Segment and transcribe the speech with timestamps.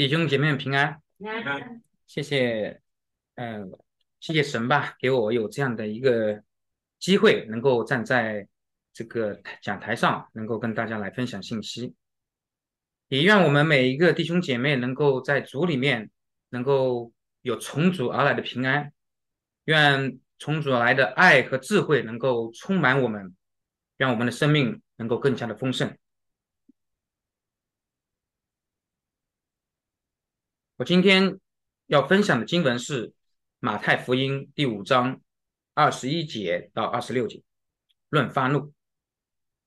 [0.00, 2.80] 弟兄姐妹们平安，安谢谢，
[3.34, 3.70] 嗯、
[4.18, 6.42] 谢谢神吧，给我有这样的一个
[6.98, 8.48] 机会，能够站在
[8.94, 11.94] 这个讲台上，能够跟大家来分享信息。
[13.08, 16.10] 也愿我们每一个弟兄姐妹能够在主里面
[16.48, 18.94] 能够有从主而来的平安，
[19.64, 23.36] 愿从主而来的爱和智慧能够充满我们，
[23.98, 25.94] 让我们的生命能够更加的丰盛。
[30.80, 31.38] 我今天
[31.88, 33.12] 要分享的经文是
[33.58, 35.20] 马太福音第五章
[35.74, 37.42] 二十一节到二十六节，
[38.08, 38.72] 论发怒。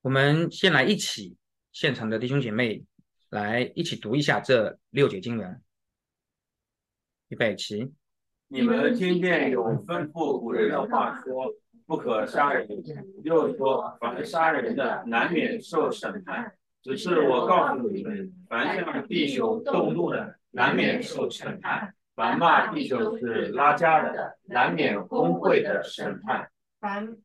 [0.02, 1.38] 我们先来一起，
[1.72, 2.84] 现场的弟兄姐妹
[3.30, 5.62] 来一起读一下这六节经文。
[7.28, 7.94] 预备起，
[8.48, 11.54] 你们听见有吩咐古人的话说，
[11.86, 12.68] 不可杀人，
[13.24, 16.56] 又说凡杀人的难免受审判。
[16.82, 26.48] 只是我告诉你们，凡向弟兄动怒的，难免受审判；凡骂弟兄是拉家的，难免工会的审判。
[26.80, 27.18] 凡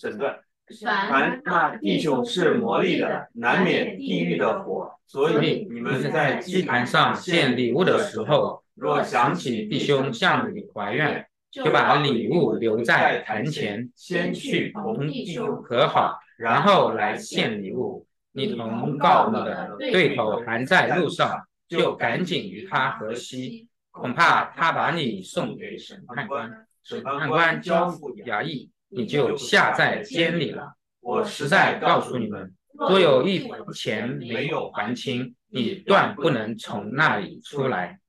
[0.00, 0.38] 审判。
[0.80, 4.90] 凡凡骂弟兄是魔力的，难免地狱的火。
[5.06, 18.06] 所以你们在祭坛上献礼物的时候，若想起弟兄向你怀怨，就把礼物留在坛前，先去同弟兄和好，然后来献礼物。
[18.32, 30.76] 你同告密的对头还在路上，就赶紧与他和稀，恐怕他把你送给审判官，审判官交付衙役，你就下在监里了。
[31.00, 38.00] 我实在告诉你们，若有一分钱没有还清，你断不能从那里出来。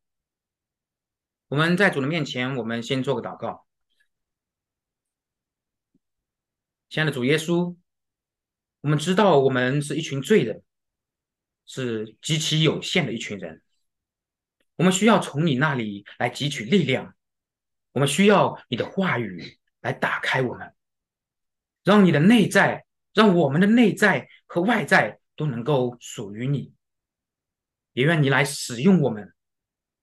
[1.47, 3.65] 我们在主的面前，我们先做个祷告。
[6.89, 7.75] 亲爱的主耶稣，
[8.81, 10.63] 我们知道我们是一群罪人，
[11.67, 13.61] 是极其有限的一群人。
[14.77, 17.15] 我们需要从你那里来汲取力量，
[17.91, 20.73] 我们需要你的话语来打开我们，
[21.83, 26.73] 让你的内在，让我们的内在和外在都能够属于你。
[27.93, 29.33] 也愿你来使用我们，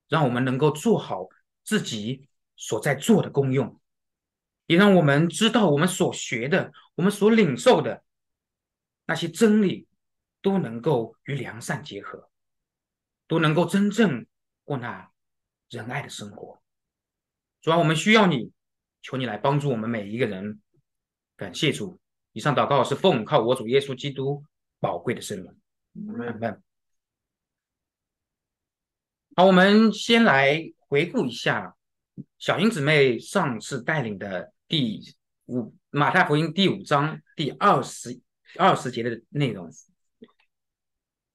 [0.09, 1.29] 让我们能够做好
[1.63, 2.27] 自己
[2.57, 3.79] 所在做的功用，
[4.65, 8.03] 也让我们知道我们所学的、我们所领受的
[9.05, 9.87] 那些真理，
[10.45, 12.29] 都能够与良善结合，
[13.27, 14.27] 都能够真正
[14.63, 15.09] 过那
[15.71, 16.61] 仁爱的生活。
[17.61, 18.51] 主要我们需要你，
[19.01, 20.61] 求你来帮助我们每一个人。
[21.35, 21.99] 感谢主，
[22.31, 24.45] 以上祷告是奉靠我主耶稣基督
[24.79, 25.51] 宝贵的圣名。
[26.23, 26.61] 阿门。
[29.35, 31.75] 好，我们先来回顾一下
[32.37, 35.01] 小英姊妹上次带领的第
[35.47, 38.21] 五马太福音第五章第二十
[38.59, 39.71] 二十节的内容。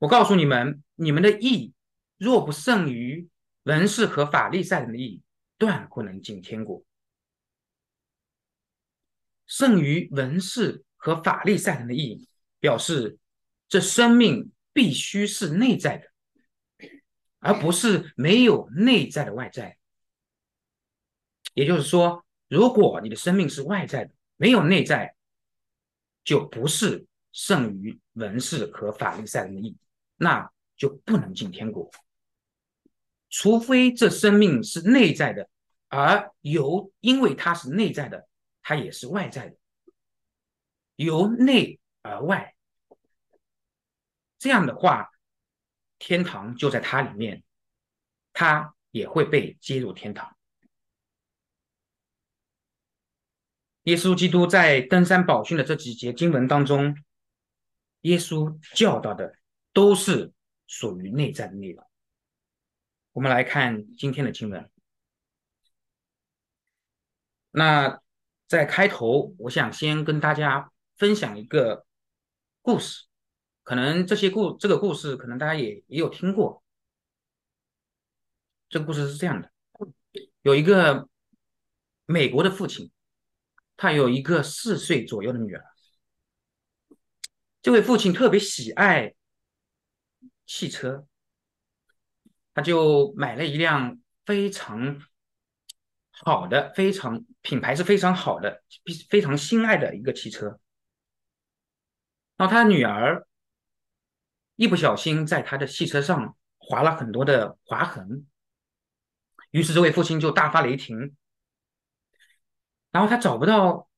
[0.00, 1.72] 我告诉你们，你们的义
[2.16, 3.28] 若不胜于
[3.62, 5.22] 文士和法利赛人的义，
[5.56, 6.82] 断不能进天国。
[9.46, 12.26] 胜于文士和法利赛人的义，
[12.58, 13.18] 表示
[13.68, 16.10] 这生命必须是内在的。
[17.42, 19.78] 而不是没有内在的外在，
[21.54, 25.14] 也就是说，如果你的生命是外在的，没有内在，
[26.22, 29.74] 就不是胜于文士和法利赛人的义，
[30.20, 31.91] 那就不能进天国。
[33.28, 35.48] 除非这生命是内在的，
[35.88, 38.28] 而由因为它是内在的，
[38.62, 39.56] 它也是外在的，
[40.94, 42.54] 由内而外，
[44.38, 45.10] 这样的话。
[46.03, 47.42] 天堂就在它里面，
[48.32, 50.34] 它也会被接入天堂。
[53.82, 56.97] 耶稣基督在登山宝训的这几节经文当中，
[58.00, 59.36] 耶稣教导的
[59.72, 60.32] 都是
[60.66, 61.84] 属于内在的内容。
[63.12, 64.70] 我们来看今天的经文。
[67.50, 68.00] 那
[68.47, 71.84] 在开头，我想先跟大家分享一个
[72.62, 73.06] 故事。
[73.62, 76.62] 可能这些故这个故事，可能大家也也有听过。
[78.68, 79.53] 这个故事是这样的：
[80.42, 81.09] 有一个
[82.06, 82.91] 美国的父亲，
[83.77, 85.65] 他有一个四岁左右的女儿。
[87.62, 89.15] 这位父亲特别喜爱
[90.52, 91.06] 汽车，
[92.52, 95.00] 他就买了一辆非常
[96.10, 98.64] 好的、非常品牌是非常好的、
[99.08, 100.58] 非常心爱的一个汽车。
[102.36, 103.24] 然后他的女儿。
[104.56, 108.26] 一不小心在他的汽车上划了很多的划痕，
[109.53, 111.16] 于是这位父亲就大发雷霆。
[112.91, 113.88] 然后他找不到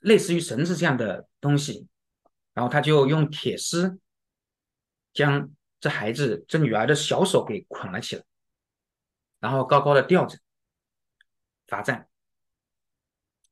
[0.00, 1.86] 类似于绳子这样的东西，
[2.52, 4.00] 然后他就用铁丝
[5.14, 5.50] 将
[5.80, 8.24] 这孩子这女儿的小手给捆了起来，
[9.40, 10.38] 然后高高的吊着
[11.66, 12.08] 罚站。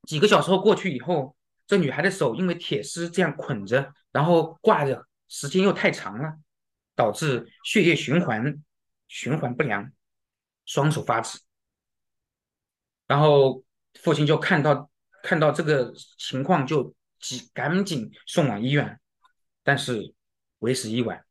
[0.02, 1.36] 几个小时后过去以后，
[1.66, 6.38] 这女孩的手因为铁丝这样捆着，然后挂着，时间又太长了，
[6.96, 8.62] 导致血液循环
[9.06, 9.92] 循环不良，
[10.66, 11.40] 双手发紫。
[13.06, 13.62] 然后
[14.00, 14.90] 父亲就看到
[15.22, 18.98] 看到这个情况，就急赶紧送往医院，
[19.62, 20.14] 但是
[20.58, 21.24] 为时已晚。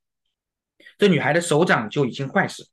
[1.02, 2.70] 这女孩的手掌就已经坏死，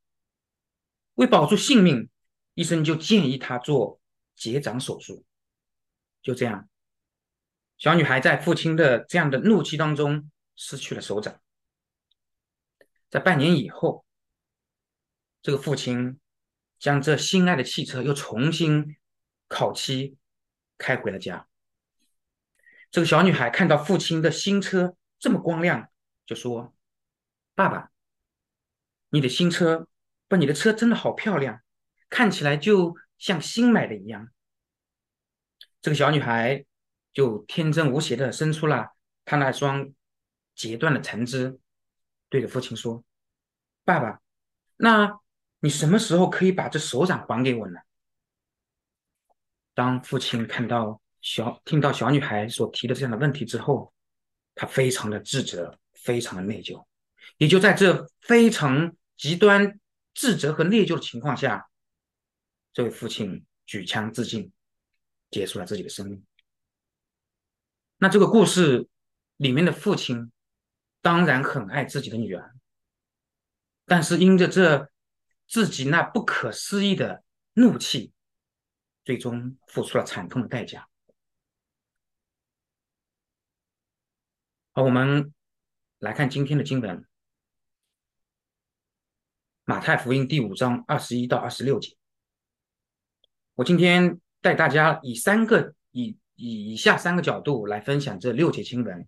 [1.15, 2.11] 为保住性命，
[2.53, 4.03] 医生就建议她做
[4.37, 5.25] 结掌手术。
[6.21, 6.69] 就这样，
[7.79, 11.41] 小女孩在父亲的这样的怒气当中失去了手掌。
[13.09, 14.05] 在半年以后，
[15.41, 16.21] 这个父亲
[16.79, 18.99] 将这心爱的汽车又重新
[19.49, 20.19] 烤漆，
[20.77, 21.49] 开回了家。
[22.91, 25.89] 这个小女孩看到父亲的新车这么光亮，
[26.27, 26.77] 就说
[27.57, 27.91] ：“爸爸。”
[29.11, 29.89] 你的新车，
[30.29, 31.61] 不，你的车真的好漂亮，
[32.11, 34.29] 看起来就像新买的一样。
[35.81, 36.65] 这个小女孩
[37.13, 38.89] 就天真无邪的伸出了
[39.25, 39.93] 她那双
[40.55, 41.59] 截断的残肢，
[42.29, 43.05] 对着父亲说
[43.85, 44.21] ：“爸爸，
[44.77, 45.19] 那
[45.61, 47.79] 你什么时候可以把这手掌还给我呢？”
[49.73, 53.93] 当父亲看到小听到小女孩所提的这样的问题之后，
[54.55, 56.85] 他非常的自责，非常的内疚。
[57.37, 59.79] 也就在这非常极端
[60.15, 61.69] 自责和内疚的情况下，
[62.73, 64.53] 这位父亲举枪自尽，
[65.29, 66.25] 结束了自己的生命。
[67.97, 68.89] 那这个故事
[69.37, 70.31] 里面的父亲
[71.03, 72.55] 当然很爱自己的女儿，
[73.85, 74.89] 但是因着这
[75.49, 77.25] 自己那不可思议的
[77.55, 78.13] 怒气，
[79.05, 80.89] 最终付出了惨痛的代价。
[84.75, 85.35] 好，我们
[85.99, 87.08] 来看今天的经文。
[89.69, 91.95] 马太福音第五章二十一到二十六节，
[93.53, 99.07] 我今天带大家以三个以以以下三个角度来分享这六节经文。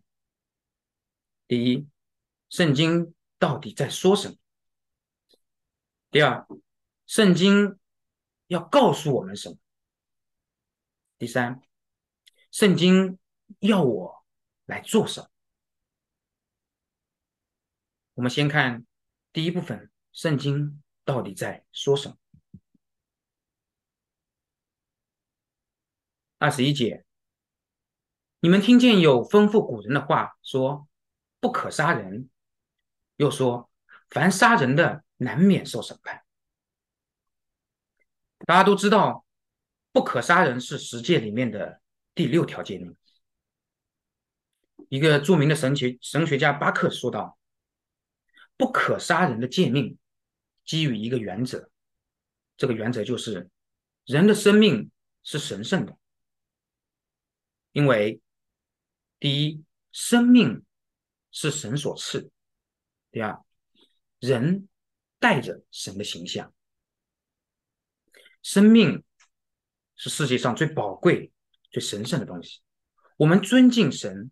[1.48, 1.88] 第一，
[2.50, 4.36] 圣经到底在说什么？
[6.10, 6.46] 第二，
[7.06, 7.78] 圣经
[8.48, 9.56] 要告诉我们什么？
[11.16, 11.62] 第三，
[12.50, 13.18] 圣经
[13.60, 14.26] 要我
[14.66, 15.30] 来做什么？
[18.12, 18.84] 我们先看
[19.32, 19.89] 第一部分。
[20.12, 22.16] 圣经到底在说什么？
[26.38, 27.04] 二十一节，
[28.40, 30.88] 你们听见有吩咐古人的话说
[31.38, 32.30] ：“不可杀人。”
[33.16, 33.70] 又说
[34.08, 36.24] ：“凡杀人的，难免受审判。”
[38.46, 39.26] 大家都知道
[39.92, 41.82] ，“不可杀人”是十诫里面的
[42.14, 42.96] 第六条诫命。
[44.88, 47.38] 一个著名的神学神学家巴克说道
[48.56, 49.98] ：“不可杀人的诫命。”
[50.70, 51.68] 基于一个原则，
[52.56, 53.50] 这个原则就是
[54.04, 54.88] 人的生命
[55.24, 55.98] 是神圣的，
[57.72, 58.20] 因为
[59.18, 60.64] 第一，生命
[61.32, 62.30] 是神所赐；
[63.10, 63.42] 第二，
[64.20, 64.68] 人
[65.18, 66.54] 带着神的形象，
[68.40, 69.02] 生命
[69.96, 71.32] 是世界上最宝贵、
[71.72, 72.60] 最神圣的东西。
[73.16, 74.30] 我们尊敬神，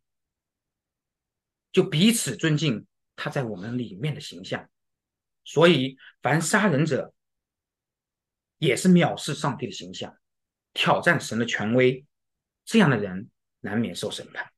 [1.73, 4.71] 就彼此尊敬他在我们里面的形象。
[5.49, 7.15] 所以，凡杀人者，
[8.59, 10.15] 也是藐视上帝的形象，
[10.75, 12.05] 挑战神的权威，
[12.67, 14.53] 这样的人难免受审判。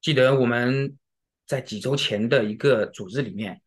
[0.00, 0.98] 记得我们
[1.46, 3.62] 在几周前的一个组织里面，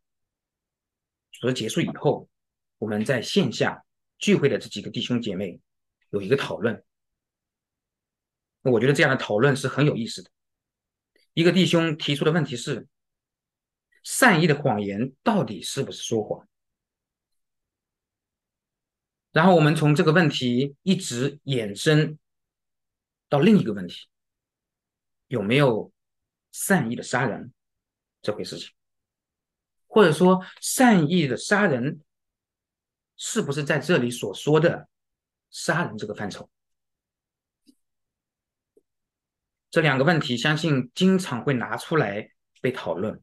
[1.31, 2.27] 组织结束以后，
[2.77, 3.85] 我们在线下
[4.17, 5.61] 聚会的这几个弟兄姐妹
[6.09, 6.83] 有一个讨论，
[8.63, 10.29] 我觉得这样的讨论是很有意思的。
[11.33, 12.85] 一个弟兄提出的问题是。
[14.07, 16.47] 善意的谎言到底是不是说谎？
[19.33, 22.17] 然后我们从这个问题一直衍生
[23.27, 24.07] 到另一个问题：
[25.27, 25.91] 有没有
[26.53, 27.51] 善意的杀人
[28.21, 28.69] 这回事情？
[29.87, 31.99] 或者说，善意的杀人
[33.17, 34.87] 是不是在这里所说的
[35.49, 36.49] 杀人这个范畴？
[39.69, 43.21] 这两个问题，相信经常会拿出来被讨论。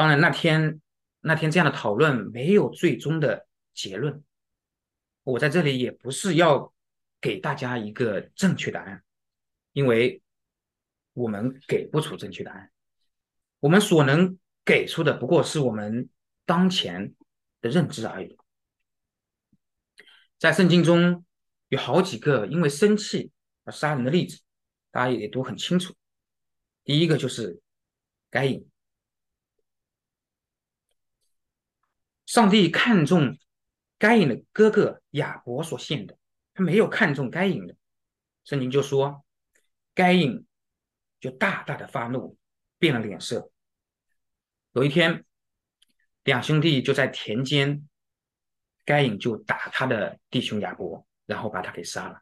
[0.00, 0.80] 当然，那天
[1.20, 4.24] 那天这样的讨论没有最终的结论。
[5.24, 6.72] 我在这里也不是要
[7.20, 9.04] 给大家一个正确答案，
[9.74, 10.22] 因为
[11.12, 12.72] 我们给不出正确答案。
[13.58, 16.08] 我们所能给出的不过是我们
[16.46, 17.14] 当前
[17.60, 18.38] 的认知而已。
[20.38, 21.26] 在圣经中
[21.68, 23.30] 有好几个因为生气
[23.64, 24.40] 而杀人的例子，
[24.90, 25.94] 大家也都很清楚。
[26.84, 27.60] 第一个就是
[28.30, 28.69] 该隐。
[32.30, 33.36] 上帝看中
[33.98, 36.16] 该隐的哥哥亚伯所献的，
[36.54, 37.74] 他没有看中该隐的。
[38.44, 39.24] 圣经就说，
[39.94, 40.46] 该隐
[41.18, 42.38] 就大大的发怒，
[42.78, 43.50] 变了脸色。
[44.70, 45.24] 有一天，
[46.22, 47.88] 两兄弟就在田间，
[48.84, 52.20] 该隐就打他的弟兄亚伯，然后把他给杀了。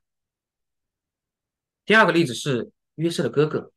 [1.85, 3.75] 第二个例子是约瑟的哥哥，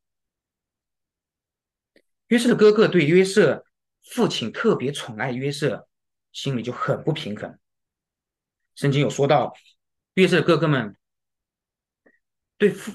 [2.27, 3.65] 约瑟的哥哥对约瑟
[4.01, 5.89] 父亲特别宠爱约瑟，
[6.31, 7.59] 心里就很不平衡。
[8.75, 9.53] 圣经有说到，
[10.13, 10.95] 约瑟的哥哥们
[12.57, 12.93] 对父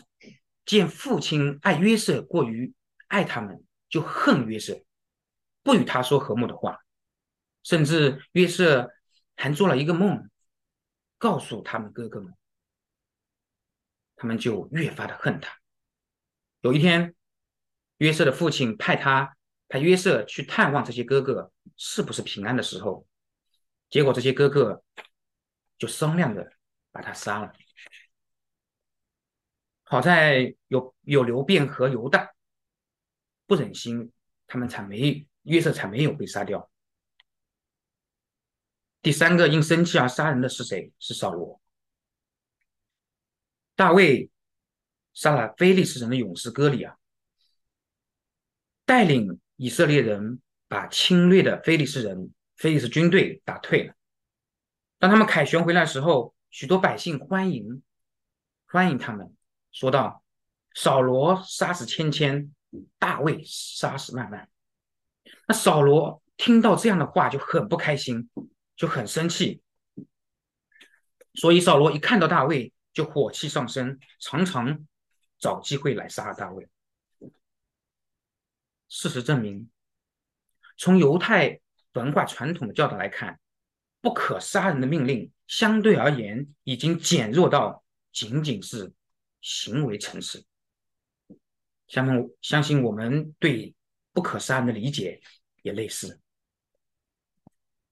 [0.65, 2.75] 见父亲爱约瑟过于
[3.09, 4.83] 爱他们，就恨约瑟，
[5.63, 6.79] 不与他说和睦的话，
[7.63, 8.91] 甚至约瑟
[9.37, 10.29] 还做了一个梦，
[11.19, 12.35] 告诉他们哥哥们。
[14.19, 15.55] 他们就越发的恨他。
[16.63, 17.15] 有一天，
[17.99, 19.37] 约瑟的父亲派他
[19.69, 23.07] 派约瑟去探望这些哥哥是不是平安的时候，
[23.89, 24.83] 结果这些哥哥
[25.79, 26.53] 就商量着
[26.91, 27.53] 把他杀了。
[29.85, 32.35] 好在有有刘辩和犹大
[33.47, 34.13] 不忍心，
[34.47, 36.71] 他们才没约瑟才没有被杀掉。
[39.01, 40.93] 第三个因生气而杀人的是谁？
[40.99, 41.61] 是扫罗。
[43.77, 44.31] 大卫
[45.15, 46.99] 杀了非利士人的勇士歌利亚，
[48.85, 53.95] 带领以色列人把侵略的非利士人、菲利斯军队打退了。
[54.99, 57.83] 当他们凯旋回来的时候，许多百姓欢迎
[58.67, 59.35] 欢迎他们，
[59.73, 60.25] 说道
[60.75, 62.53] ：“扫罗杀死千千，
[62.99, 64.49] 大卫杀死万万。”
[65.47, 68.29] 那扫罗听到这样的话就很不开心，
[68.75, 69.63] 就很生气。
[71.35, 74.87] 所以扫罗一看到大卫，就火气上升，常常
[75.39, 76.67] 找机会来杀大卫。
[78.89, 79.69] 事实证明，
[80.79, 81.61] 从犹太
[81.97, 83.41] 文化传统的教导来看，
[84.01, 88.93] 不可杀人的命令相对而言已经减弱到仅仅是
[89.41, 90.45] 行为层次。
[91.89, 93.75] 相信相信我们对
[94.13, 95.21] 不可杀人的理解
[95.63, 96.21] 也类似。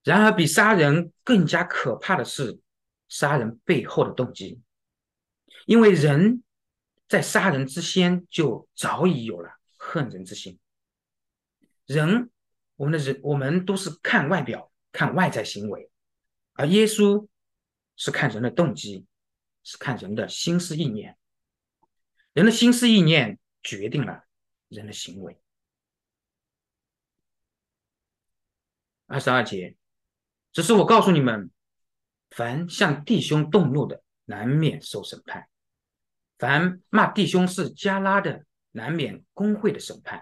[0.03, 2.61] 然而，比杀人更加可怕的是
[3.09, 4.61] 杀人背后的动机。
[5.67, 6.43] 因为人
[7.09, 10.59] 在杀人之先就早已有了恨人之心。
[11.87, 12.31] 人，
[12.77, 15.91] 我们的人，我们都是看外表、看外在行为，
[16.55, 17.29] 而耶稣
[17.97, 19.07] 是看人的动机，
[19.63, 21.17] 是看人的心思意念。
[22.33, 24.25] 人的心思意念决定了
[24.69, 25.41] 人的行为。
[29.07, 29.77] 二十二节，
[30.53, 31.51] 只是我告诉你们，
[32.31, 35.49] 凡向弟兄动怒的，难免受审判。
[36.39, 40.21] 凡骂弟兄是加拉的，难免工会的审判；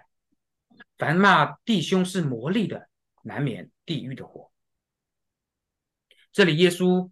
[0.97, 2.89] 凡骂弟兄是魔力的，
[3.23, 4.51] 难免地狱的火。
[6.33, 7.11] 这里耶稣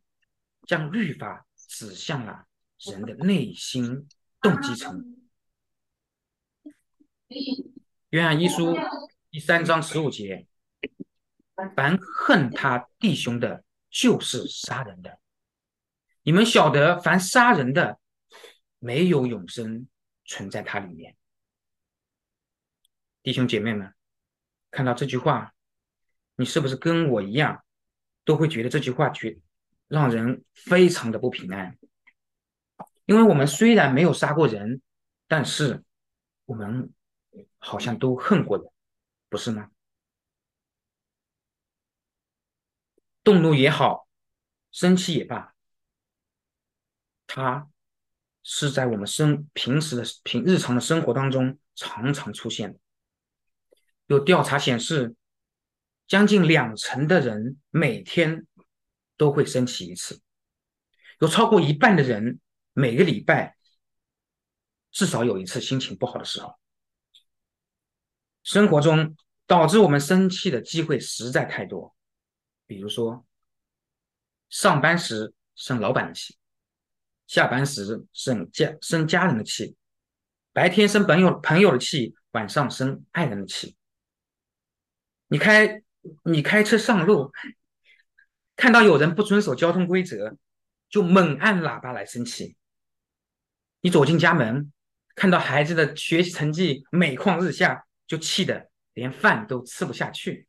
[0.66, 2.46] 将律法指向了
[2.78, 4.08] 人的内心
[4.40, 5.16] 动机层。
[8.10, 8.76] 约翰一书
[9.30, 10.46] 第三章十五节：
[11.76, 15.18] 凡恨他弟兄的，就是杀人的。
[16.22, 17.98] 你们晓得，凡杀人的。
[18.82, 19.86] 没有永生
[20.24, 21.14] 存在他里面，
[23.22, 23.94] 弟兄姐妹们，
[24.70, 25.54] 看到这句话，
[26.36, 27.64] 你是不是跟我一样，
[28.24, 29.38] 都会觉得这句话觉
[29.88, 31.78] 让人非常的不平安？
[33.04, 34.80] 因为我们虽然没有杀过人，
[35.28, 35.84] 但是
[36.46, 36.92] 我们
[37.58, 38.66] 好像都恨过人，
[39.28, 39.70] 不是吗？
[43.22, 44.08] 动怒也好，
[44.72, 45.54] 生气也罢，
[47.26, 47.68] 他。
[48.42, 52.79] 是在我们生平时的平日常的生活当中常常出现的。
[54.10, 55.14] 有调查显示，
[56.08, 58.44] 将近两成的人每天
[59.16, 60.20] 都会生气一次，
[61.20, 62.40] 有超过一半的人
[62.72, 63.56] 每个礼拜
[64.90, 66.58] 至少有一次心情不好的时候。
[68.42, 69.14] 生活中
[69.46, 71.94] 导致我们生气的机会实在太多，
[72.66, 73.24] 比如说
[74.48, 76.36] 上班时生老板的气。
[77.28, 79.76] 下班时生家生家人的气，
[80.52, 83.76] 白天生朋友朋友的气，晚上生爱人的气。
[85.30, 85.82] 你开
[86.24, 87.32] 你开车上路，
[88.56, 90.36] 看到有人不遵守交通规则，
[90.88, 92.56] 就猛按喇叭来生气。
[93.80, 94.72] 你走进家门，
[95.14, 100.48] 看到孩子的学习成绩每况日下，就气得连饭都吃不下去。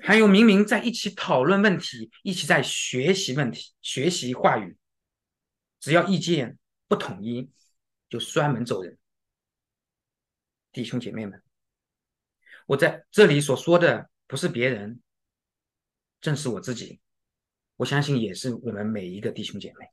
[0.00, 4.76] 还有明明在一起讨论问题，一起在学习问题、学习话语，
[5.80, 6.56] 只要意见
[6.86, 7.50] 不统一，
[8.08, 8.96] 就摔门走人。
[10.72, 11.42] 弟兄姐妹们，
[12.66, 15.00] 我在这里所说的不是别人，
[16.20, 17.00] 正是我自己。
[17.76, 19.88] 我相信也是我们每一个弟兄姐妹。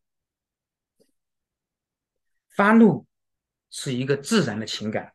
[2.50, 3.08] 发怒
[3.70, 5.14] 是一个自然的情感，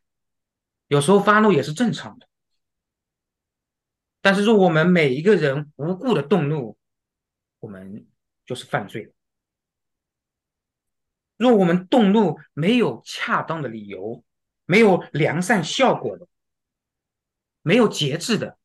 [0.88, 2.26] 有时候发怒也是正常的。
[4.20, 6.76] 但是，若我们每一个人无故的动怒，
[7.60, 8.06] 我们
[8.44, 9.12] 就是犯罪。
[11.36, 14.24] 若我们动怒没有恰当的理由，
[14.64, 16.26] 没有良善效果的，
[17.66, 18.56] 没有节制的，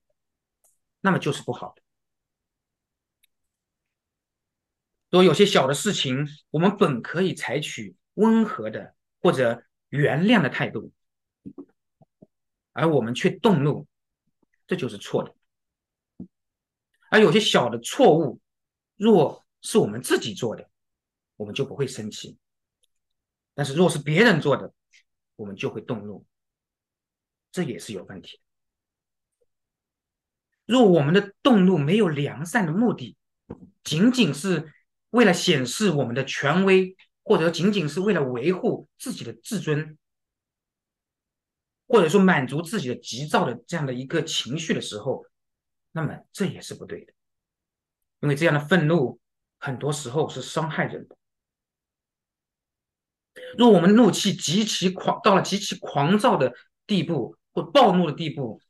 [1.00, 1.82] 那么就是不好的。
[5.10, 10.92] 若有些小的事情，我们本可以采取温和的或者原谅的态度，
[12.74, 13.88] 而我们却动怒，
[14.68, 15.36] 这就是错的。
[17.10, 18.40] 而有些小的错误，
[18.98, 20.70] 若是我们自己做的，
[21.38, 22.38] 我们就不会生气；
[23.56, 24.72] 但是若是别人做的，
[25.38, 26.24] 我们就会动怒，
[27.52, 28.40] 这也是有问题。
[30.72, 33.18] 若我们的动怒没有良善的目的，
[33.84, 34.72] 仅仅是
[35.10, 39.98] 为了显示我们的权威，或者仅仅是为了维护自己的自尊，
[41.90, 45.26] 或者说满足自己的急躁的这样的一个情绪的时候，
[45.92, 47.12] 那么这也是不对的，
[48.22, 49.20] 因为这样的愤怒
[49.60, 51.18] 很多时候是伤害人的。
[53.58, 56.54] 若我们怒气极其狂，到了极其狂躁的
[56.88, 58.62] 地步或暴怒的地步，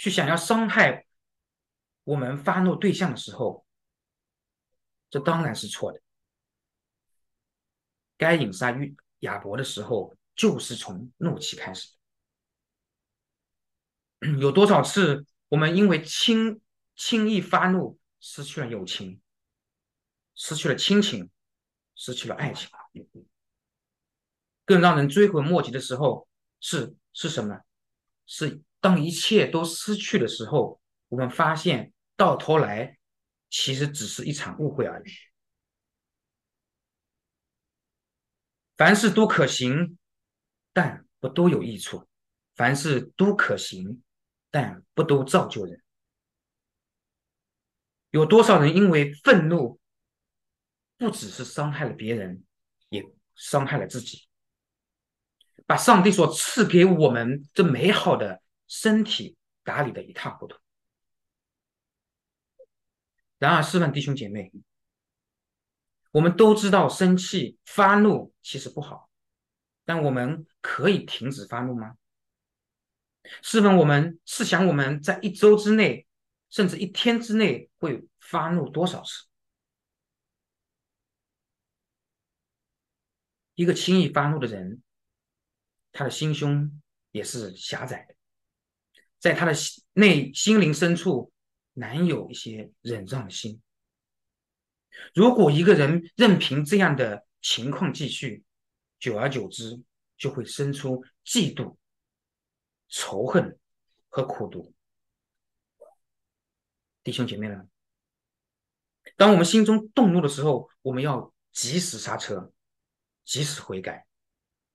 [0.00, 1.04] 去想要伤害
[2.04, 3.66] 我们发怒对象的时候，
[5.10, 6.00] 这当然是错的。
[8.16, 8.78] 该隐杀亚
[9.18, 11.90] 亚伯的时候，就是从怒气开始。
[14.40, 15.26] 有多少次？
[15.48, 16.62] 我们因为轻
[16.96, 19.20] 轻易发怒，失去了友情，
[20.34, 21.30] 失去了亲情，
[21.94, 22.70] 失去了爱情。
[24.64, 26.26] 更让人追悔莫及的时候
[26.58, 27.60] 是是什么？
[28.24, 32.98] 是当一切都失去的时候，我们发现到头来
[33.48, 35.10] 其实只是一场误会而已。
[38.76, 39.98] 凡事都可行，
[40.72, 42.08] 但不都有益处；
[42.54, 44.02] 凡事都可行。
[44.52, 45.80] 但不都造就人？
[48.10, 49.78] 有多少人因为愤怒，
[50.96, 52.42] 不只是伤害了别人，
[52.88, 53.00] 也
[53.36, 54.26] 伤害了自己，
[55.66, 60.56] 把上帝所赐给我们这美好的身体打理的一塌糊涂。
[63.36, 64.52] 然而，试问弟兄姐妹，
[66.12, 69.10] 我们都知道生气发怒其实不好，
[69.84, 71.96] 但我们可以停止发怒吗？
[73.42, 76.06] 试问我们试想我们在一周之内，
[76.48, 79.26] 甚至一天之内会发怒多少次？
[83.54, 84.82] 一个轻易发怒的人，
[85.92, 86.80] 他的心胸
[87.10, 88.14] 也是狭窄的，
[89.20, 91.32] 在他的心内心灵深处
[91.74, 93.62] 难有一些忍让的心。
[95.14, 98.42] 如果一个人任凭这样的情况继续，
[98.98, 99.80] 久而久之
[100.18, 101.76] 就会生出嫉妒。
[102.92, 103.56] 仇恨
[104.08, 104.74] 和苦毒，
[107.04, 107.70] 弟兄姐妹们，
[109.16, 112.52] 当我们心中动怒的时候，我们要及时刹车，
[113.24, 114.04] 及时悔改，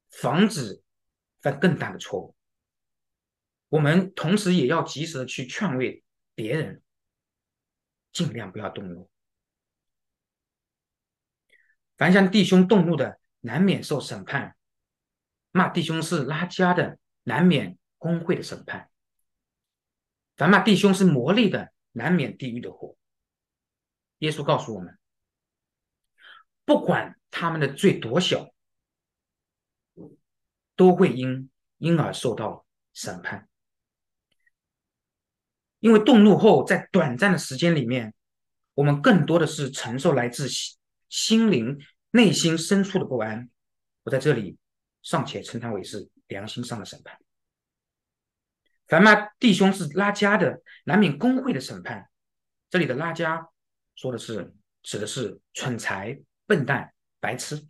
[0.10, 0.82] 防止
[1.42, 2.34] 犯更大的错误。
[3.76, 6.02] 我们同时也要及时的去劝慰
[6.34, 6.82] 别人，
[8.14, 9.10] 尽量不要动怒。
[11.98, 14.54] 凡向弟兄动怒的，难免受审判；
[15.52, 17.78] 骂弟兄是拉家的，难免。
[17.98, 18.92] 工会的审判，
[20.36, 22.96] 凡骂弟兄是魔力的，难免地狱的火。
[24.20, 25.00] 耶稣告诉我们，
[26.66, 28.54] 不管他们的罪多小，
[30.76, 33.50] 都会因因而受到审判。
[35.86, 38.12] 因为动怒后，在短暂的时间里面，
[38.74, 43.52] 我们更多的是承受来自心心灵内心深处的不安。
[44.02, 44.58] 我在这里
[45.04, 47.16] 尚且称它为是良心上的审判。
[48.88, 52.10] 凡骂弟兄是拉家的，难免工会的审判。
[52.72, 53.48] 这里的拉家
[53.94, 57.68] 说的是，指的是蠢材、笨蛋、白痴。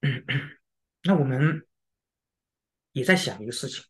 [1.04, 1.66] 那我们
[2.92, 3.84] 也在想一个事情：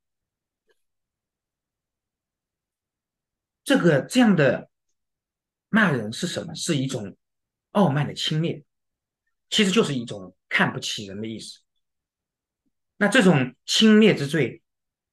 [3.62, 4.68] 这个这样的
[5.68, 6.54] 骂人是什么？
[6.54, 7.16] 是一种
[7.70, 8.64] 傲慢的轻蔑。
[9.48, 11.60] 其实就是一种看不起人的意思。
[12.96, 14.62] 那这种轻蔑之罪，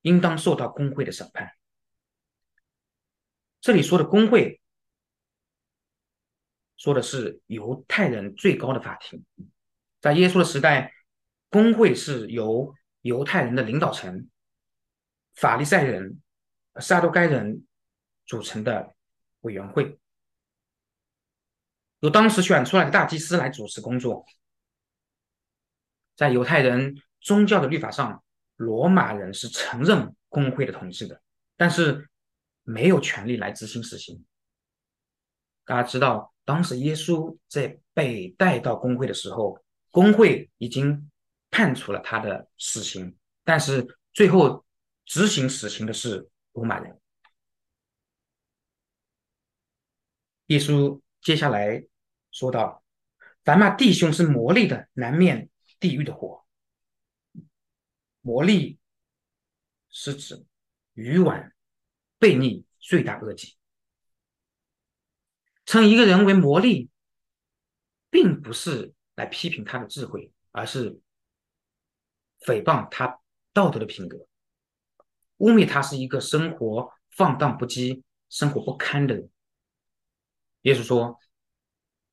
[0.01, 1.51] 应当受到工会的审判。
[3.59, 4.59] 这里说的工会，
[6.77, 9.23] 说的是犹太人最高的法庭。
[9.99, 10.93] 在耶稣的时代，
[11.51, 14.27] 工会是由犹太人的领导层
[15.35, 16.19] 法利赛人、
[16.79, 17.63] 撒都该人
[18.25, 18.95] 组成的
[19.41, 19.99] 委员会，
[21.99, 24.25] 由当时选出来的大祭司来主持工作。
[26.15, 28.23] 在犹太人宗教的律法上，
[28.55, 31.21] 罗马人是承认工会的统治的，
[31.57, 32.09] 但是
[32.63, 34.23] 没有权利来执行死刑。
[35.65, 39.59] 大家知道，当时耶稣在被带到工会的时候，
[39.89, 41.10] 工会已经
[41.51, 44.65] 判处了他的死刑，但是最后
[45.05, 46.99] 执行死刑的是罗马人。
[50.47, 51.85] 耶稣接下来
[52.31, 52.83] 说道
[53.45, 55.47] ：“凡骂弟兄是魔力的，难免。”
[55.79, 56.45] 地狱的火，
[58.21, 58.77] 魔力
[59.89, 60.45] 是指
[60.93, 61.55] 愚顽、
[62.19, 63.57] 悖逆、罪大恶极。
[65.65, 66.91] 称一个人为魔力，
[68.11, 71.01] 并不是来批评他的智慧，而是
[72.41, 73.19] 诽谤他
[73.53, 74.27] 道德的品格，
[75.37, 79.29] 污蔑他是一个生活放荡不羁、生活不堪的人。
[80.61, 81.19] 耶稣说：“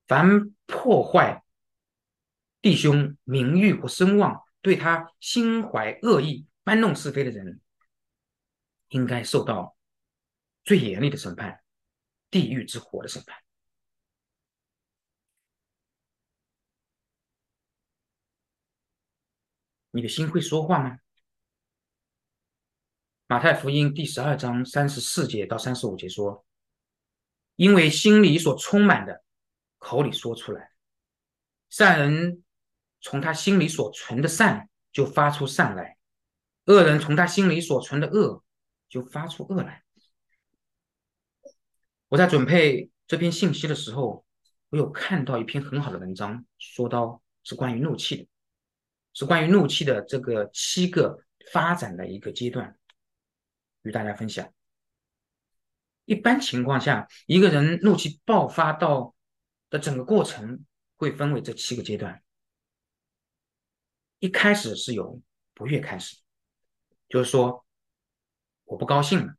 [0.06, 1.42] 凡破坏。”
[2.60, 7.60] 弟兄名誉或声望，对他心怀恶意、搬弄是非的人，
[8.88, 9.76] 应该受到
[10.64, 11.62] 最严厉的审判——
[12.30, 13.38] 地狱之火的审判。
[19.98, 21.00] 你的心会说话吗？
[23.26, 26.46] 马太福音第十二章三十四节到三十五节说
[27.56, 29.24] ：“因为心里所充满的，
[29.78, 30.70] 口里说出来。
[31.68, 32.44] 善人。”
[33.00, 35.98] 从他心里所存的善就发出善来，
[36.64, 38.44] 恶人从他心里所存的恶
[38.88, 39.84] 就发出恶来。
[42.08, 44.24] 我在准备这篇信息的时候，
[44.70, 48.28] 我有看到一篇很好的文章，说到是关于怒气的，
[49.18, 52.78] 是关于怒气的这个七个发展的一个阶段，
[53.82, 54.54] 与大家分享。
[56.04, 59.16] 一般情况下，一个人怒气爆发到
[59.70, 60.64] 的整个过程
[60.98, 62.22] 会分为这七个阶段。
[64.20, 65.20] 一开始是由
[65.52, 66.18] 不悦开始，
[67.08, 67.66] 就是说
[68.66, 69.34] 我不高兴了，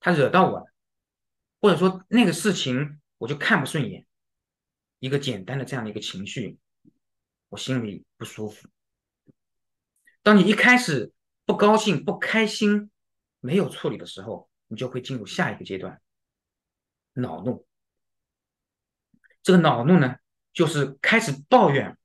[0.00, 0.72] 他惹到我了，
[1.60, 4.04] 或者说那个事情我就看不顺眼，
[4.98, 6.58] 一个简单的这样的一个情绪，
[7.50, 8.68] 我心里不舒服。
[10.22, 11.12] 当你一开始
[11.44, 12.90] 不高兴、不开心，
[13.40, 16.00] 没有处理的时候，你就会进入下一个阶段，
[17.14, 17.66] 恼怒。
[19.42, 20.16] 这个恼怒呢，
[20.52, 21.96] 就是开始抱怨，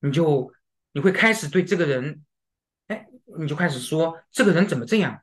[0.00, 0.52] 你就。
[0.92, 2.24] 你会开始对这个人，
[2.88, 3.08] 哎，
[3.38, 5.22] 你就开始说这个人怎么这样，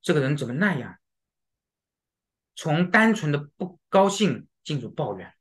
[0.00, 1.00] 这个人怎么那样，
[2.54, 5.34] 从单纯的不高兴进入抱怨，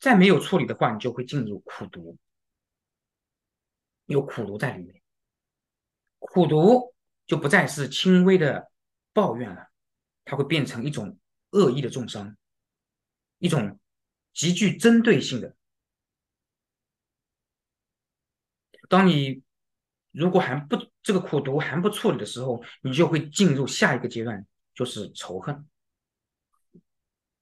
[0.00, 2.18] 再没有处理的话，你就会进入苦读，
[4.06, 5.02] 有苦毒在里面，
[6.18, 6.94] 苦读
[7.26, 8.70] 就不再是轻微的
[9.12, 9.68] 抱怨了，
[10.24, 11.18] 它会变成一种
[11.50, 12.36] 恶意的重伤，
[13.38, 13.78] 一种
[14.32, 15.56] 极具针对性的。
[18.88, 19.42] 当你
[20.10, 25.66] 如果还不这个苦毒还不处理的时候，你就会进入下一个阶段，就是仇恨。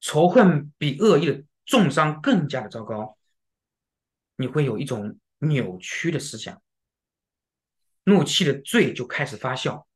[0.01, 3.18] 仇恨比恶意的重伤更加的糟糕。
[4.37, 6.62] 你会有一种扭曲的思想，
[8.05, 9.87] 怒气的罪就开始发酵，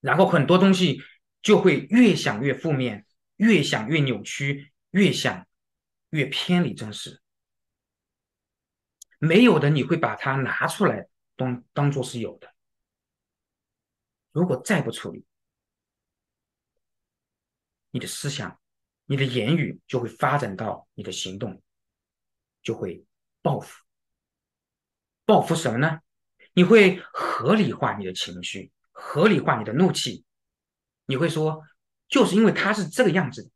[0.00, 1.00] 然后很多东西
[1.42, 5.46] 就会越想越负面，越想越扭曲，越想
[6.10, 7.22] 越偏离真实。
[9.18, 12.52] 没有的，你会把它拿出来当当做是有的。
[14.32, 15.24] 如果再不处理，
[17.90, 18.60] 你的思想、
[19.06, 21.62] 你的言语就会发展到你的行动，
[22.62, 23.06] 就会
[23.40, 23.85] 报复。
[25.26, 26.00] 报复什么呢？
[26.54, 30.24] 你会合理化你的情绪，合理化你的怒气。
[31.04, 31.62] 你会说，
[32.08, 33.50] 就是因为他是这个样子，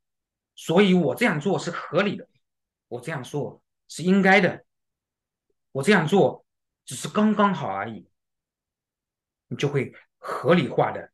[0.54, 2.28] 所以我这样做是合理的，
[2.88, 4.66] 我这样做是应该的。
[5.72, 6.44] 我这样做
[6.84, 8.08] 只是刚刚好而已，
[9.46, 11.10] 你就会合理化的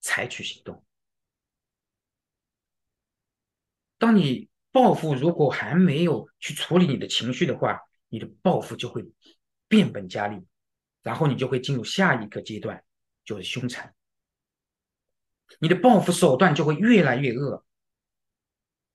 [0.00, 0.84] 采取行动。
[3.96, 9.08] 当你报复如果还没有去处理你的情绪的话，你的报复就会
[9.70, 10.44] 变本加厉，
[11.00, 12.84] 然后你就会进入下一个阶段，
[13.24, 13.94] 就是凶残。
[15.60, 17.64] 你的报复手段就会越来越恶，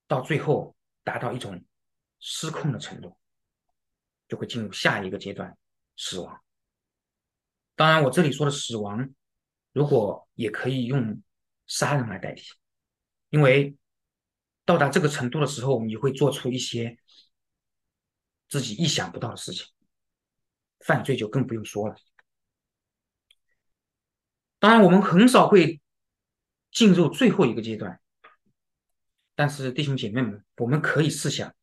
[0.06, 1.66] 到最后达到一种
[2.20, 3.18] 失控的程度。
[4.28, 5.56] 就会进入下一个阶段，
[5.96, 6.42] 死亡。
[7.76, 9.08] 当然，我这里说的死亡，
[9.72, 11.22] 如果也可以用
[11.68, 12.42] 杀人来代替，
[13.30, 13.78] 因为
[14.66, 16.98] 到达这个程度的时候，你会做出一些
[18.50, 19.68] 自己意想不到的事情，
[20.80, 21.96] 犯罪就更不用说了。
[24.60, 25.82] 当然，我们很少会
[26.72, 28.00] 进入最后一个阶段，
[29.36, 31.54] 但是弟兄姐妹们，我们可以试想，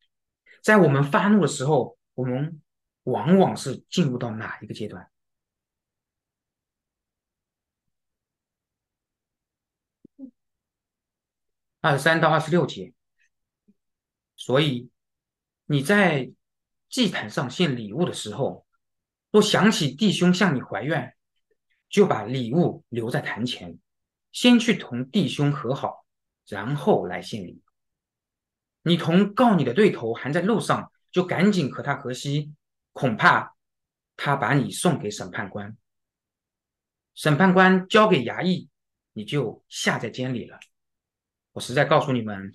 [0.61, 2.61] 在我们发怒的时候，我们
[3.03, 5.09] 往往是进入到哪一个阶段？
[11.81, 12.93] 二十三到二十六节，
[14.37, 14.89] 所以
[15.65, 16.31] 你在
[16.87, 18.62] 祭坛上献礼物的时候，
[19.33, 21.15] 若想起弟兄向你怀怨，
[21.89, 23.79] 就把礼物留在坛前，
[24.31, 26.05] 先去同弟兄和好，
[26.45, 27.63] 然后来献礼。
[28.83, 32.53] 你同告你的对头还在路上，就赶紧和他和稀，
[32.91, 33.55] 恐怕
[34.15, 35.75] 他把你送给审判官，
[37.15, 38.69] 审判官交给衙役，
[39.13, 40.59] 你就下在监里了。
[41.53, 42.53] 我实在告诉你们，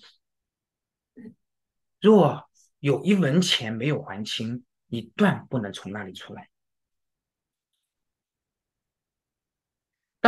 [2.00, 6.48] 若有一文钱没有还清，你断不能从那里出来。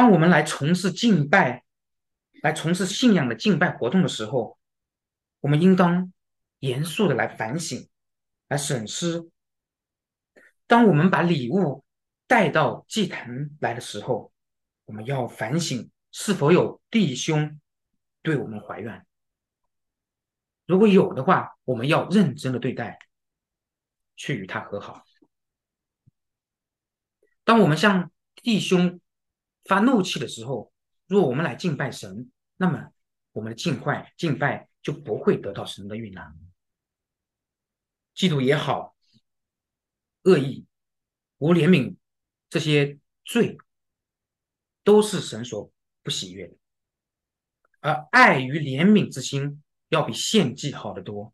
[0.01, 1.63] 当我们来从事敬拜、
[2.41, 4.59] 来从事信仰的敬拜活动的时候，
[5.41, 6.11] 我们应当
[6.61, 7.87] 严肃的来反省、
[8.49, 9.29] 来审视。
[10.67, 11.85] 当我们把礼物
[12.27, 14.33] 带到祭坛来的时候，
[14.87, 17.61] 我们要反省是否有弟兄。
[18.23, 19.07] 对我们怀怨，
[20.65, 22.99] 如果有的话，我们要认真的对待，
[24.17, 25.05] 去与他和好。
[27.45, 29.00] 当我们向弟兄
[29.71, 30.73] 发怒气的时候，
[31.07, 32.91] 若我们来敬拜神，那么
[33.31, 36.35] 我们的敬拜敬拜就不会得到神的允纳。
[38.13, 38.97] 嫉妒也好，
[40.25, 40.67] 恶意、
[41.39, 41.95] 无怜悯
[42.49, 43.59] 这些罪，
[44.83, 45.71] 都是神所
[46.03, 46.57] 不喜悦的。
[47.79, 51.33] 而爱与怜悯之心要比献祭好得多。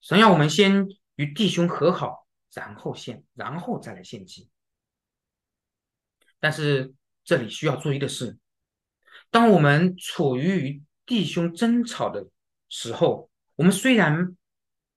[0.00, 4.50] 神要我们先与弟兄和好，然后献，然后再来献祭。
[6.40, 6.92] 但是
[7.28, 8.38] 这里需要注意的是，
[9.28, 12.26] 当我们处于与弟兄争吵的
[12.70, 14.34] 时候，我们虽然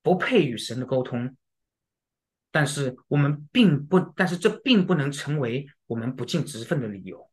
[0.00, 1.36] 不配与神的沟通，
[2.50, 7.30] 但是我们并不，但是这并不能成为我们不尽职分的理由。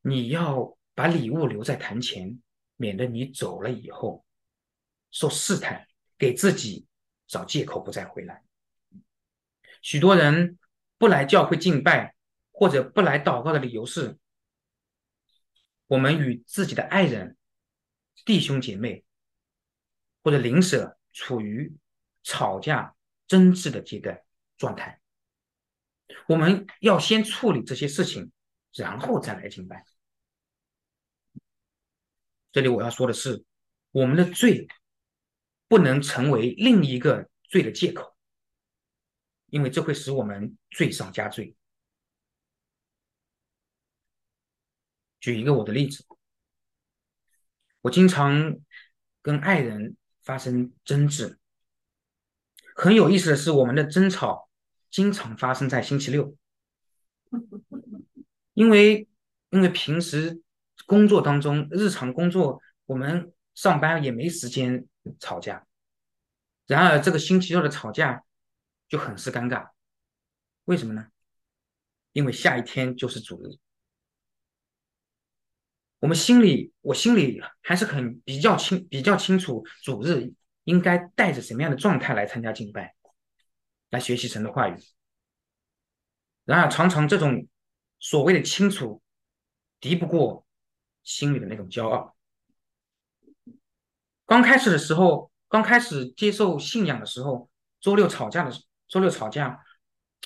[0.00, 2.40] 你要把礼物留在坛前，
[2.76, 4.24] 免得你走了以后
[5.10, 5.86] 受试探，
[6.16, 6.86] 给自己
[7.26, 8.42] 找借口不再回来。
[9.82, 10.58] 许多人
[11.00, 12.14] 不来教会敬拜
[12.52, 14.18] 或者不来祷告的理由是：
[15.86, 17.38] 我们与自己的爱人、
[18.26, 19.06] 弟兄姐妹
[20.22, 21.74] 或者邻舍处于
[22.22, 22.94] 吵架、
[23.26, 24.20] 争执的阶段
[24.58, 25.00] 状态。
[26.28, 28.30] 我们要先处理这些事情。
[28.72, 29.84] 然后再来敬拜。
[32.52, 33.44] 这里我要说的是，
[33.90, 34.68] 我们的罪
[35.66, 38.09] 不能成为另一个罪的借口，
[39.50, 41.54] 因为这会使我们罪上加罪。
[45.20, 46.04] 举一个我的例子，
[47.82, 48.56] 我经常
[49.20, 51.38] 跟爱人发生争执，
[52.74, 54.48] 很有意思的是，我们的争吵
[54.90, 56.34] 经常发生在星期六。
[58.54, 59.06] 因为，
[59.50, 60.40] 因为平时
[60.86, 64.86] 工作当中，日常工作，我们上班也没时间
[65.18, 65.66] 吵架。
[66.66, 68.24] 然而，这个星期六的吵架
[68.90, 69.70] 就很是尴尬。
[70.64, 71.06] 为什么呢？
[72.12, 73.56] 因为下一天就是主日。
[76.00, 80.30] 我们心里，我心里还是很比较清，比较清楚主日
[80.64, 82.94] 应该带着什么样的状态来参加敬拜，
[83.88, 84.76] 来学习神的话语。
[86.44, 87.46] 然而，常常这种。
[88.02, 89.02] 所谓的清楚，
[89.78, 90.46] 敌不过
[91.02, 92.16] 心里的那种骄傲。
[94.24, 99.64] 刚开始的时候，刚开始接受信仰的时候，周六吵架的时周六吵架，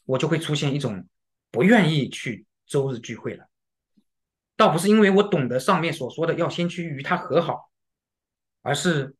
[0.05, 1.07] 我就会出现一种
[1.53, 3.49] 不愿意去周日聚会了。
[4.57, 7.71] 倒不是因为我懂得上面所说的要先去与他和好，
[8.63, 9.15] 而是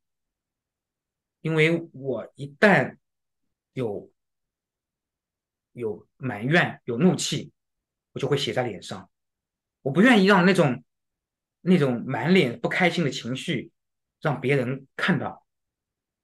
[1.43, 2.97] 因为我一旦
[3.73, 4.11] 有
[5.73, 7.53] 有埋怨、有怒气。
[8.15, 9.11] 我就会写在脸上，
[9.83, 10.85] 我不愿意让那种
[11.63, 13.73] 那种满脸不开心的情绪
[14.21, 15.45] 让别人看到，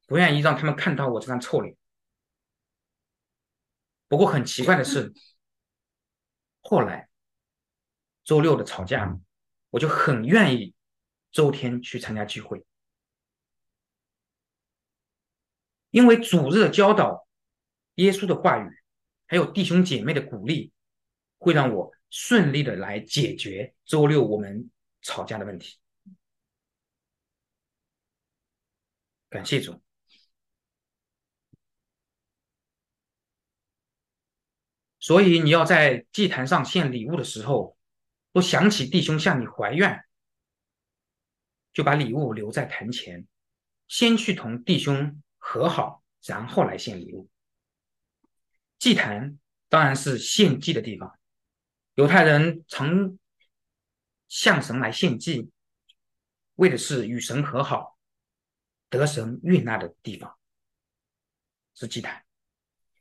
[0.06, 1.76] 不愿意让他们看到我这张臭脸。
[4.10, 5.14] 不过很奇怪的是，
[6.62, 7.08] 后来
[8.24, 9.16] 周六的吵架，
[9.70, 10.74] 我就很愿意
[11.30, 12.66] 周天去参加聚会，
[15.90, 17.28] 因为主日的教导、
[17.94, 18.82] 耶稣的话语，
[19.28, 20.72] 还有弟兄姐妹的鼓励。
[21.42, 24.70] 会让我顺利的来解决周六我们
[25.00, 25.78] 吵架的问题。
[29.30, 29.80] 感谢主。
[35.10, 37.76] 所以你要在祭坛上献礼物的时候，
[38.30, 40.04] 不想起弟兄向你怀怨，
[41.72, 43.26] 就把礼物留在坛前，
[43.88, 47.28] 先去同弟兄和好，然后来献礼物。
[48.78, 49.36] 祭坛
[49.68, 51.18] 当然是献祭的地方，
[51.94, 53.18] 犹太人常
[54.28, 55.50] 向神来献祭，
[56.54, 57.98] 为的是与神和好、
[58.88, 60.38] 得神悦纳的地方，
[61.74, 62.24] 是祭坛。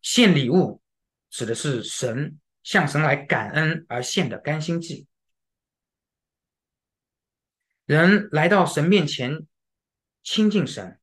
[0.01, 0.81] 献礼物。
[1.29, 5.07] 指的是神向神来感恩而献的甘心祭。
[7.85, 9.47] 人来到神面前
[10.23, 10.99] 亲近神，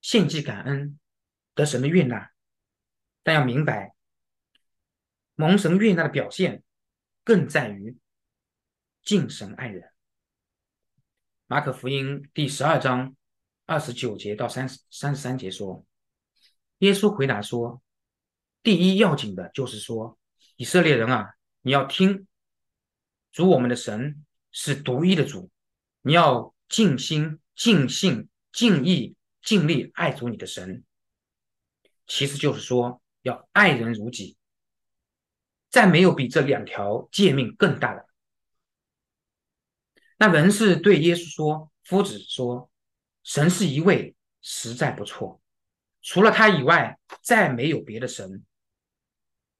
[0.00, 0.98] 献祭感恩，
[1.54, 2.30] 得神的悦纳。
[3.22, 3.94] 但要明白，
[5.34, 6.62] 蒙神悦纳的表现，
[7.22, 7.96] 更在于
[9.02, 9.90] 敬神爱人。
[11.46, 13.14] 马可福音第十二章
[13.66, 15.86] 二十九节到三十三十三节说，
[16.78, 17.82] 耶稣回答说。
[18.64, 20.18] 第一要紧的就是说，
[20.56, 22.26] 以色列人啊，你要听，
[23.30, 25.50] 主我们的神是独一的主，
[26.00, 30.82] 你要尽心、尽性、尽意、尽力爱主你的神。
[32.06, 34.38] 其实就是说，要爱人如己，
[35.68, 38.06] 再没有比这两条诫命更大的。
[40.16, 42.70] 那文士对耶稣说：“夫子说，
[43.24, 45.42] 神是一位，实在不错，
[46.00, 48.42] 除了他以外，再没有别的神。”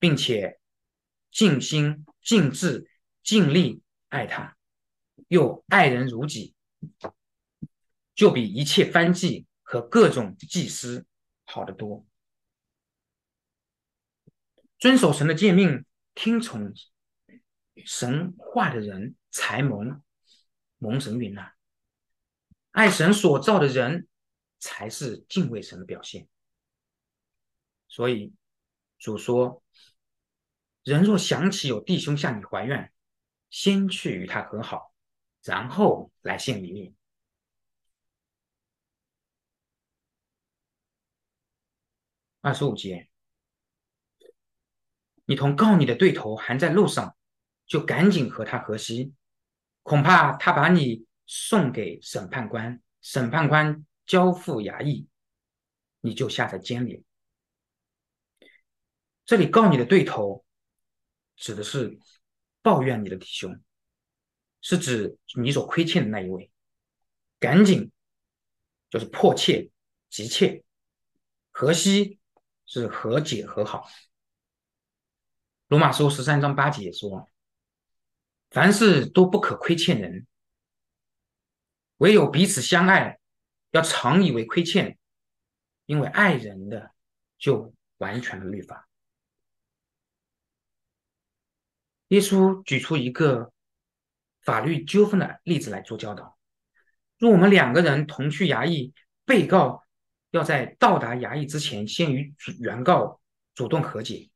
[0.05, 0.61] 并且
[1.31, 2.91] 尽心、尽智、
[3.23, 4.55] 尽力爱他，
[5.29, 6.55] 又爱人如己，
[8.15, 11.07] 就比一切翻祭和各种祭司
[11.47, 12.05] 好得多。
[14.79, 16.75] 遵守神的诫命、听从
[17.87, 20.03] 神话的人，才蒙
[20.77, 21.55] 蒙神允纳；
[22.73, 24.07] 爱神所造的人，
[24.59, 26.29] 才是敬畏神的表现。
[27.89, 28.35] 所以
[28.99, 29.64] 主说。
[30.85, 32.93] 人若想起有弟兄向你怀怨，
[33.49, 34.95] 先去与他和好，
[35.43, 36.95] 然后来献礼物。
[42.43, 43.09] 二十五节，
[45.25, 47.17] 你同告你的对头还在路上，
[47.67, 49.15] 就赶紧和他和稀，
[49.83, 55.09] 恐怕他把你送给审判官，审判官交付衙役，
[56.01, 57.03] 你就下在监里。
[59.25, 60.44] 这里告你的对头。
[61.37, 61.99] 指的是
[62.63, 63.61] 抱怨你的弟兄，
[64.61, 66.51] 是指你所亏欠的那一位，
[67.39, 67.91] 赶紧
[68.89, 69.71] 就是迫切、
[70.09, 70.65] 急切，
[71.51, 72.19] 和稀
[72.67, 73.89] 是和解和好。
[75.69, 77.29] 罗马书十三章八节说
[78.51, 80.27] ：“凡事都不可亏欠人，
[81.97, 83.19] 唯有彼此相爱，
[83.71, 84.97] 要常以为亏欠，
[85.87, 86.93] 因为爱人的
[87.39, 88.89] 就完全的律法。”
[92.15, 93.53] 耶稣举出一个
[94.43, 96.39] 法律纠纷的例子来做教导：
[97.19, 99.83] 若我们两个人同去衙役，被告
[100.31, 103.21] 要在到达衙役之前，先与原告
[103.53, 104.31] 主动和解，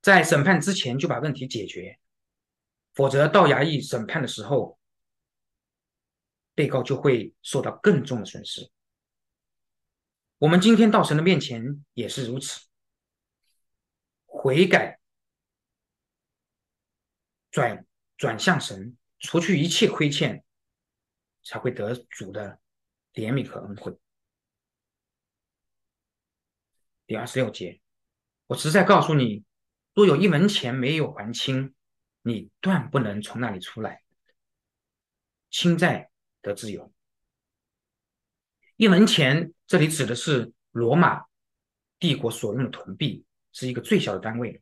[0.00, 1.98] 在审判之前就把问题解决，
[2.94, 4.78] 否则到衙役审判的时候，
[6.54, 8.70] 被告就会受到更重的损失。
[10.38, 12.62] 我们今天到神的面前也是如此，
[14.24, 14.98] 悔改。
[17.56, 17.86] 转
[18.18, 20.44] 转向神，除去一切亏欠，
[21.42, 22.60] 才会得主的
[23.14, 23.96] 怜悯和恩惠。
[27.06, 27.80] 第二十六节，
[28.48, 29.42] 我实在告诉你，
[29.94, 31.74] 若有一文钱没有还清，
[32.20, 34.02] 你断不能从那里出来。
[35.48, 36.10] 清债
[36.42, 36.92] 得自由。
[38.76, 41.24] 一文钱这里指的是罗马
[41.98, 44.60] 帝国所用的铜币，是一个最小的单位。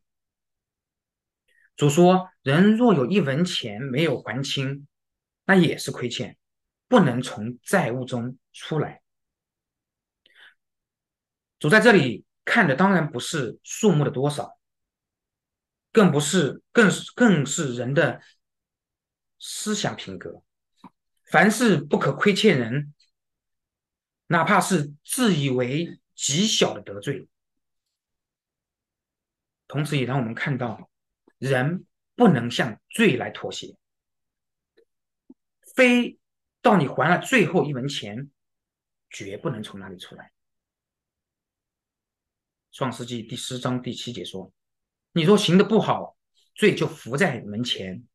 [1.75, 4.87] 主说：“人若有一文钱没有还清，
[5.45, 6.37] 那也是亏欠，
[6.87, 9.01] 不能从债务中出来。”
[11.59, 14.57] 主在这里看的当然不是数目的多少，
[15.91, 18.21] 更不是，更是更是人的
[19.39, 20.43] 思想品格。
[21.31, 22.93] 凡是不可亏欠人，
[24.27, 27.27] 哪怕是自以为极小的得罪，
[29.67, 30.89] 同时也让我们看到。
[31.37, 33.75] 人不能向罪来妥协，
[35.75, 36.17] 非
[36.61, 38.31] 到你还了最后一文钱，
[39.09, 40.31] 绝不能从那里出来。
[42.71, 44.51] 创世纪第十章第七节说
[45.13, 46.17] ：“你若行的不好，
[46.53, 48.05] 罪就伏在门前，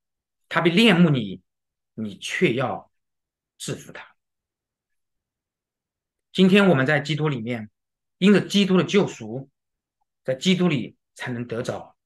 [0.49, 1.43] 他必恋慕你，
[1.95, 2.91] 你却要
[3.57, 4.17] 制服他。”
[6.33, 7.71] 今天我们在基督里面，
[8.19, 9.51] 因着基督的救赎，
[10.23, 11.97] 在基督里才能得着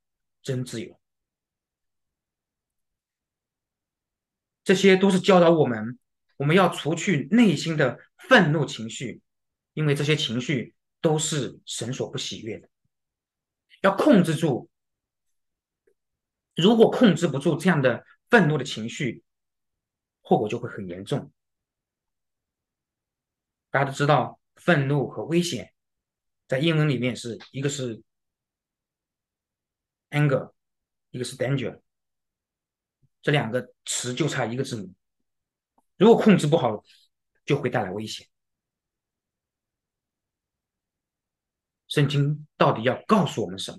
[0.43, 1.01] 真自由。
[4.65, 5.99] 这些都是教导我们，
[6.39, 9.21] 我们要除去内心的愤怒情绪，
[9.75, 12.69] 因为这些情绪都是神所不喜悦的。
[13.83, 14.71] 要控制住，
[16.57, 19.23] 如果控制不住这样的愤怒的情绪，
[20.23, 21.31] 后果就会很严重。
[23.71, 25.75] 大家都知道，愤怒和危险
[26.49, 28.03] 在英文里面是一个是
[30.09, 30.53] anger，
[31.11, 31.81] 一个是 danger，
[33.25, 34.93] 这两个词就差一个字母。
[35.97, 36.85] 如果控制不好，
[37.47, 38.29] 就会带来危险。
[41.89, 43.79] 圣经到底要告诉我们什么？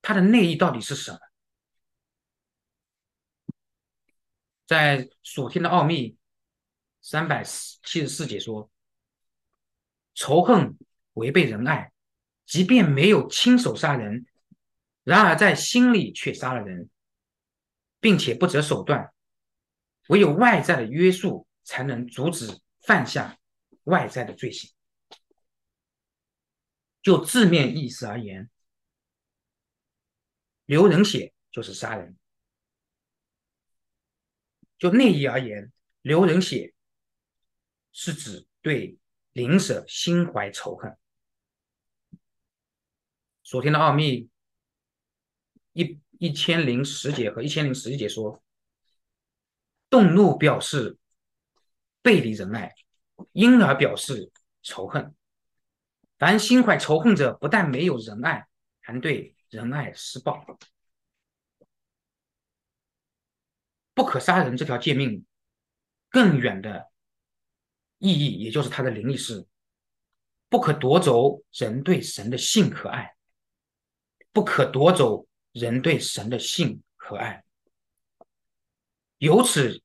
[0.00, 1.18] 它的内意到底是什么？
[4.64, 6.16] 在所听的奥秘。
[7.06, 8.70] 三百七十四节说
[10.14, 10.78] ：“仇恨
[11.12, 11.92] 违背仁爱，
[12.46, 14.24] 即便没有亲手杀人，
[15.02, 16.88] 然而在心里却杀了人，
[18.04, 19.14] 并且不择手段。
[20.08, 23.38] 唯有外在的约束，才能阻止犯下
[23.84, 24.70] 外在的罪行。
[27.00, 28.50] 就字面意思而言，
[30.66, 32.14] 流人血就是杀人；
[34.76, 36.74] 就内意而言，流人血。”
[37.96, 38.98] 是指对
[39.32, 40.98] 灵舍心怀仇恨。
[43.42, 44.28] 所听的奥秘
[45.72, 48.42] 一一千零十节和一千零十一节说，
[49.90, 50.98] 动怒表示
[52.02, 52.74] 背离仁爱，
[53.32, 54.30] 因而表示
[54.62, 55.14] 仇恨。
[56.18, 58.46] 凡心怀仇恨者，不但没有仁爱，
[58.80, 60.44] 还对仁爱施暴。
[63.92, 65.24] 不可杀人这条诫命，
[66.10, 66.90] 更远的。
[67.98, 69.46] 意义，也就是它的灵意是：
[70.48, 73.16] 不可夺走人对神的性可爱，
[74.30, 77.44] 不可夺走人对神的性和爱，
[79.18, 79.80] 由此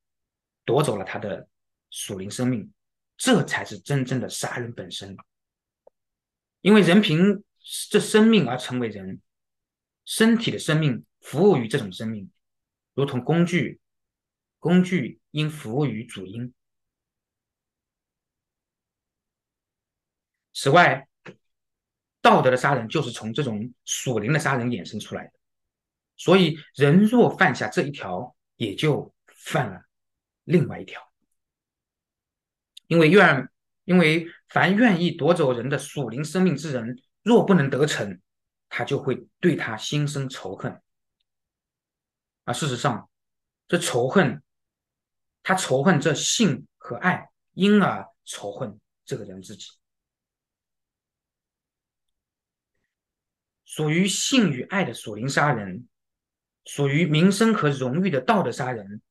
[0.65, 1.47] 夺走了他的
[1.91, 2.73] 属灵生命，
[3.15, 5.15] 这才是真正的杀人本身。
[6.61, 7.43] 因为人凭
[7.91, 9.21] 这生命而成为人，
[10.05, 12.31] 身体的生命服务于这种生命，
[12.95, 13.79] 如同工具，
[14.57, 16.51] 工具应服务于主因。
[20.51, 21.07] 此外，
[22.21, 25.38] 道德的杀人就是从这种属灵的杀人衍生出来的。
[26.19, 29.85] 所以，人若犯下这一条，也就犯了
[30.43, 31.01] 另外一条。
[32.87, 33.49] 因为愿，
[33.85, 38.19] 因为凡愿意夺走人的属灵生命之人，若不能得逞，
[38.67, 40.81] 他就会对他心生仇恨。
[42.43, 43.09] 而事实上，
[43.69, 44.43] 这仇恨，
[45.41, 49.69] 他仇恨这性和爱，因而仇恨这个人自己。
[53.63, 55.87] 属于性与爱的属灵杀人，
[56.71, 59.01] 属于名声和荣誉的道德杀人，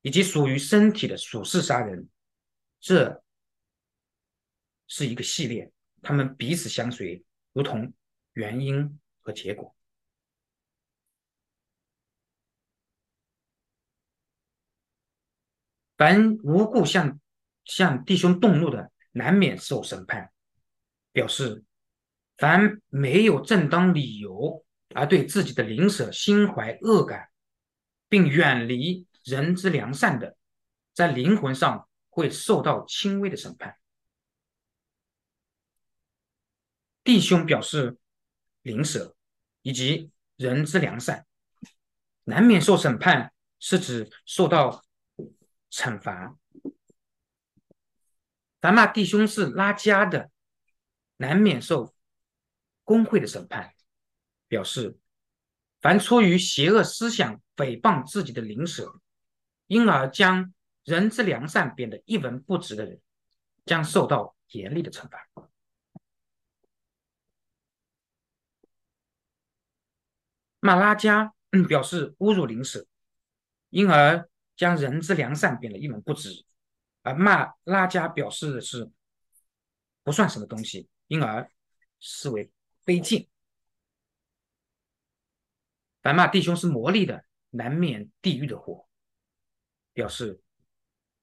[0.00, 2.08] 以及属于身体的属世杀人，
[2.80, 3.22] 这
[4.86, 5.70] 是一个系列，
[6.00, 7.22] 他们彼此相随，
[7.52, 7.92] 如同
[8.32, 9.76] 原因和结果。
[15.98, 17.20] 凡无故向
[17.66, 20.32] 向弟兄动怒的，难免受审判，
[21.12, 21.62] 表示。
[22.38, 24.64] 凡没有正当理由
[24.94, 27.28] 而对自己的邻舍心怀恶感，
[28.08, 30.36] 并远离人之良善的，
[30.94, 33.76] 在灵魂上会受到轻微的审判。
[37.04, 37.98] 弟兄表示
[38.62, 39.14] 邻舍
[39.62, 41.26] 以及人之良善，
[42.24, 44.84] 难免受审判，是指受到
[45.70, 46.36] 惩罚。
[48.60, 50.30] 凡骂弟兄是拉家的，
[51.16, 51.94] 难免受。
[52.84, 53.74] 工会的审判
[54.48, 54.98] 表示，
[55.80, 59.00] 凡出于邪恶思想诽谤自己的灵舍，
[59.66, 60.52] 因而将
[60.84, 63.00] 人之良善变得一文不值的人，
[63.66, 65.28] 将受到严厉的惩罚。
[70.60, 71.34] 骂拉加
[71.68, 72.86] 表示侮辱灵舍，
[73.70, 76.44] 因而将人之良善变得一文不值；
[77.02, 78.90] 而骂拉加表示的是
[80.02, 81.50] 不算什么东西，因而
[82.00, 82.50] 视为。
[82.84, 83.26] 卑贱，
[86.08, 88.88] 凡骂弟兄是魔力的，难免地狱的火。
[89.92, 90.40] 表示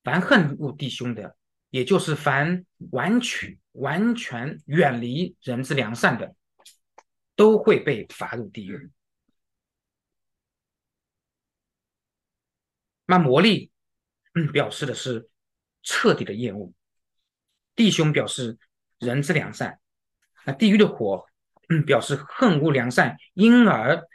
[0.03, 1.36] 凡恨恶弟兄的，
[1.71, 6.36] 也就是凡完全完全远离人之良善的，
[7.36, 8.91] 都会被罚入地狱。
[13.07, 13.71] 那魔力，
[14.53, 15.27] 表示的是
[15.81, 16.71] 彻底的厌恶。
[17.73, 18.59] 弟兄表示
[18.99, 19.79] 人之良善，
[20.45, 21.25] 那地狱的火
[21.88, 24.07] 表示恨恶良善，因而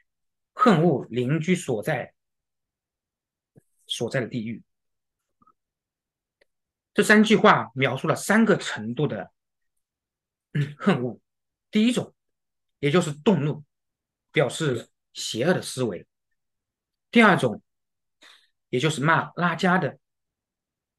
[0.62, 2.12] 恨恶邻居所在
[3.86, 4.62] 所在的地狱。
[6.92, 9.32] 这三句话描述了三个程度的
[10.76, 11.18] 恨恶。
[11.70, 12.14] 第一种，
[12.78, 13.64] 也就是动怒，
[14.32, 16.04] 表示邪恶的思维；
[17.10, 17.62] 第二种，
[18.68, 19.98] 也就是骂拉加的，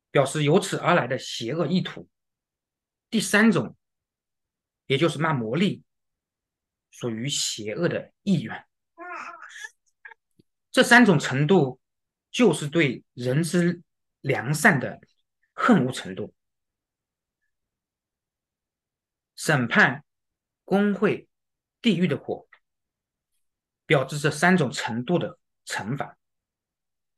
[0.10, 2.08] 表示由此而来的邪恶意图；
[3.12, 3.78] 第三种，
[4.88, 5.84] 也就是骂魔力，
[6.90, 8.66] 属于邪恶的意愿。
[10.72, 11.80] 这三种程度，
[12.32, 13.82] 就是对人之
[14.22, 15.00] 良善的。
[15.54, 16.34] 恨无程度，
[19.36, 20.04] 审判、
[20.64, 21.28] 工会、
[21.82, 22.48] 地狱的火，
[23.86, 26.18] 表示这三种程度的惩罚。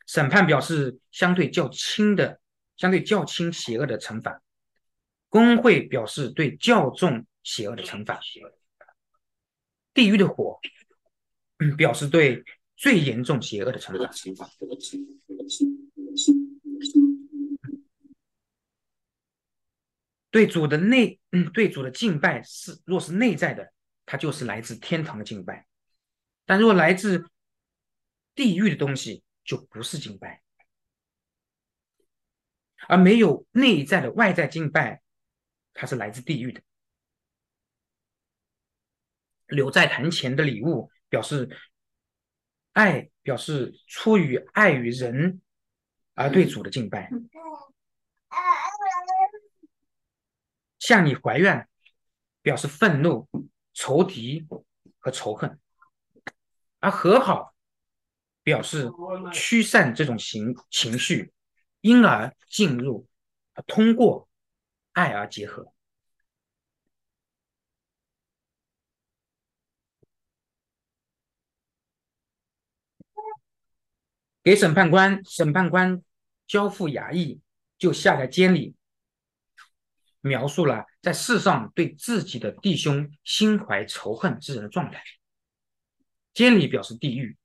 [0.07, 2.41] 审判表示相对较轻的、
[2.75, 4.41] 相对较轻邪恶的惩罚；
[5.29, 8.19] 工会表示对较重邪恶的惩罚；
[9.93, 10.59] 地狱的火
[11.77, 12.43] 表示对
[12.83, 14.49] 最严重邪恶的惩罚。
[20.29, 23.71] 对主的内，嗯，对主的敬拜是，若是内在的，
[24.05, 25.65] 它就是来自天堂的敬拜；
[26.43, 27.25] 但若来自
[28.35, 30.43] 地狱的东西，就不是敬拜。
[32.89, 35.01] 而没有内在的外在敬拜，
[35.73, 36.61] 它是来自地狱的。
[39.47, 41.49] 留在坛前的礼物，表示
[42.73, 45.41] 爱，表示出于爱与人
[46.13, 47.09] 而对主的敬拜。
[50.79, 51.67] 向你怀怨，
[52.41, 53.27] 表示愤怒、
[53.73, 54.47] 仇敌
[54.99, 55.57] 和仇恨；
[56.79, 57.55] 而和好，
[58.43, 58.91] 表示
[59.31, 61.31] 驱散这种情情绪，
[61.81, 63.07] 因而进入，
[63.65, 64.27] 通过
[64.91, 65.72] 爱而结合。
[74.43, 76.03] 给审判官，审判官
[76.45, 77.39] 交付衙役，
[77.77, 78.75] 就下在监里。
[80.25, 85.03] 描述了在世上对自己的弟兄心怀仇恨之人的状态。
[86.33, 87.37] 监里表示地狱，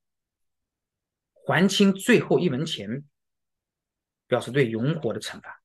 [1.45, 3.03] 还清最后一文钱，
[4.27, 5.61] 表示对永火的惩罚。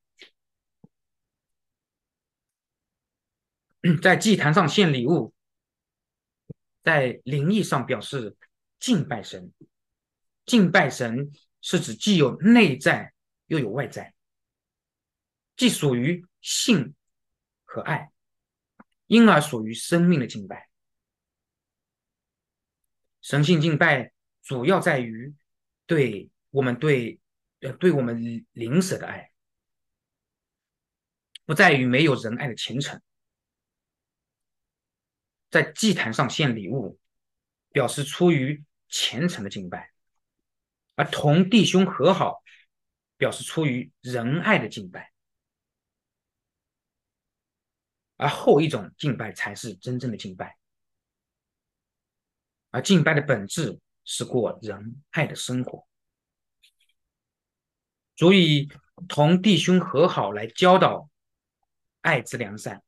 [4.03, 5.33] 在祭坛上献礼物，
[6.83, 8.37] 在灵异上表示
[8.81, 9.53] 敬拜神。
[10.47, 13.13] 敬拜神是指既有内在
[13.47, 14.15] 又有外在，
[15.57, 16.95] 既属于性。
[17.67, 18.13] 和爱，
[19.07, 20.71] 因而属于生命的敬拜。
[23.21, 24.13] 神性敬拜
[24.45, 25.35] 主要在于
[25.85, 27.19] 对我们对
[27.63, 29.33] 呃对我们灵舍的爱，
[31.45, 33.03] 不在于没有仁爱的虔诚。
[35.51, 37.01] 在祭坛上献礼物，
[37.71, 39.81] 表示出于虔诚的敬拜；
[40.95, 42.43] 而同弟兄和好，
[43.17, 45.13] 表示出于仁爱的敬拜。
[48.17, 50.57] 而后一种敬拜才是真正的敬拜，
[52.71, 55.87] 而敬拜的本质是过仁爱的生活。
[58.15, 58.69] 足以
[59.09, 61.11] 同弟兄和好来教导
[62.03, 62.85] 爱之良善，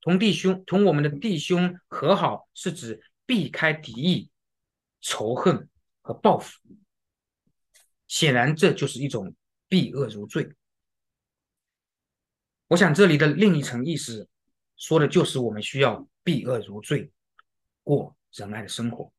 [0.00, 4.30] 同弟兄同我们的弟兄和好，是指避开敌意、
[5.00, 5.68] 仇恨
[6.02, 6.58] 和报复。
[8.10, 9.36] 显然，这就是一种
[9.68, 10.52] 避恶如罪。
[12.66, 14.28] 我想，这里的另一层意思。
[14.76, 17.12] 说的就是我们需要避恶如罪，
[17.82, 19.12] 过仁爱的生活。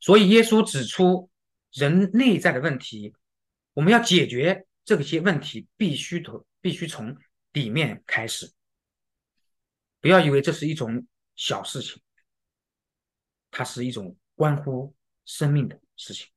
[0.00, 1.30] 所以耶稣指出
[1.72, 3.14] 人内在的问题，
[3.74, 7.14] 我们要解决这些问题，必须从必须从
[7.52, 8.50] 里面开始。
[10.00, 12.00] 不要以为这是一种小事情，
[13.50, 16.31] 它是一种关乎生命的事情。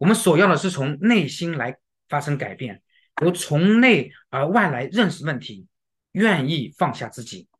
[0.00, 1.78] 我们所要的是从内心来
[2.08, 2.82] 发生改变。
[3.22, 5.68] 由从内而外来认识问题，
[6.12, 7.50] 愿意放下自己，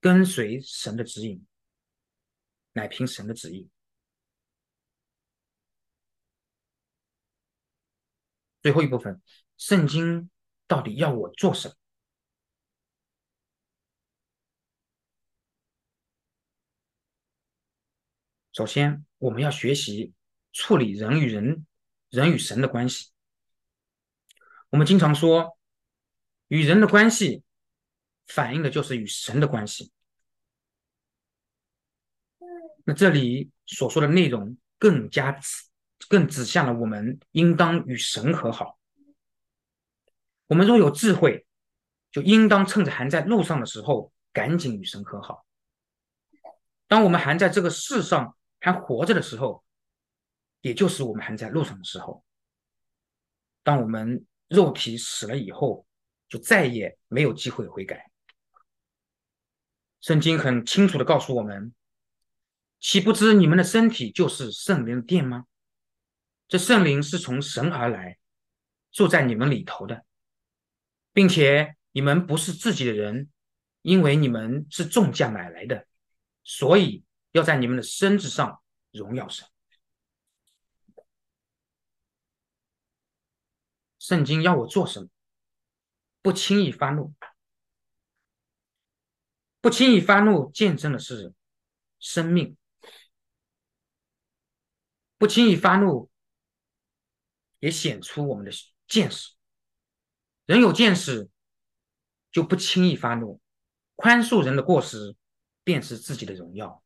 [0.00, 1.44] 跟随神的指引，
[2.74, 3.68] 乃凭神的旨意。
[8.62, 9.20] 最后一部分，
[9.56, 10.30] 圣经
[10.68, 11.74] 到底要我做什么？
[18.52, 20.12] 首先，我们要学习
[20.52, 21.66] 处理人与人、
[22.10, 23.10] 人与神的关系。
[24.70, 25.58] 我们经常说，
[26.48, 27.42] 与人的关系
[28.26, 29.92] 反映的就是与神的关系。
[32.84, 35.38] 那这里所说的内容更加
[36.08, 38.78] 更指向了我们应当与神和好。
[40.48, 41.46] 我们若有智慧，
[42.10, 45.46] 就应当趁着还在路上的时候，赶紧与神和好。
[46.88, 49.64] 当我们还在这个世上还活着的时候，
[50.62, 52.24] 也就是我们还在路上的时候。
[53.62, 55.86] 当我们肉体死了以后，
[56.28, 58.10] 就再也没有机会悔改。
[60.00, 61.72] 圣经很清楚的告诉我们：
[62.80, 65.44] 岂不知你们的身体就是圣灵的殿吗？
[66.48, 68.18] 这圣灵是从神而来，
[68.90, 70.04] 住在你们里头的，
[71.12, 73.30] 并且你们不是自己的人，
[73.82, 75.86] 因为你们是重价买来的，
[76.42, 78.60] 所以要在你们的身子上
[78.90, 79.46] 荣耀神。
[84.02, 85.08] 圣经要我做什么？
[86.22, 87.14] 不轻易发怒。
[89.60, 91.32] 不轻易发怒，见证的是
[92.00, 92.56] 生命；
[95.18, 96.10] 不轻易发怒，
[97.60, 98.50] 也显出我们的
[98.88, 99.34] 见识。
[100.46, 101.30] 人有见识，
[102.32, 103.40] 就不轻易发怒，
[103.94, 105.14] 宽恕人的过失，
[105.62, 106.82] 便是自己的荣耀。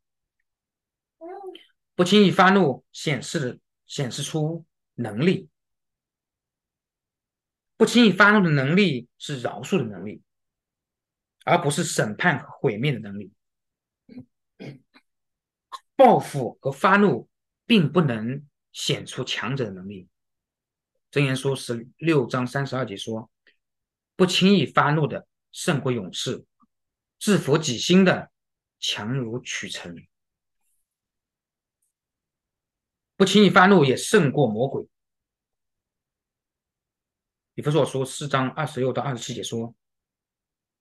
[1.95, 5.49] 不轻易发怒，显示显示出能力；
[7.77, 10.23] 不轻易发怒的能力是饶恕的能力。
[11.49, 13.33] 而不是审判和毁灭的能力，
[15.95, 17.29] 报复和发怒
[17.65, 20.09] 并不能显出强者的能力。
[21.13, 23.31] 箴言书十六章三十二节说
[24.17, 26.45] ：“不轻易发怒的胜过勇士，
[27.21, 28.33] 制服己心的
[28.81, 30.05] 强如取城。
[33.15, 34.89] 不轻易发怒也胜过魔鬼。”
[37.57, 39.75] 以弗所书四章二十六到二十七节说。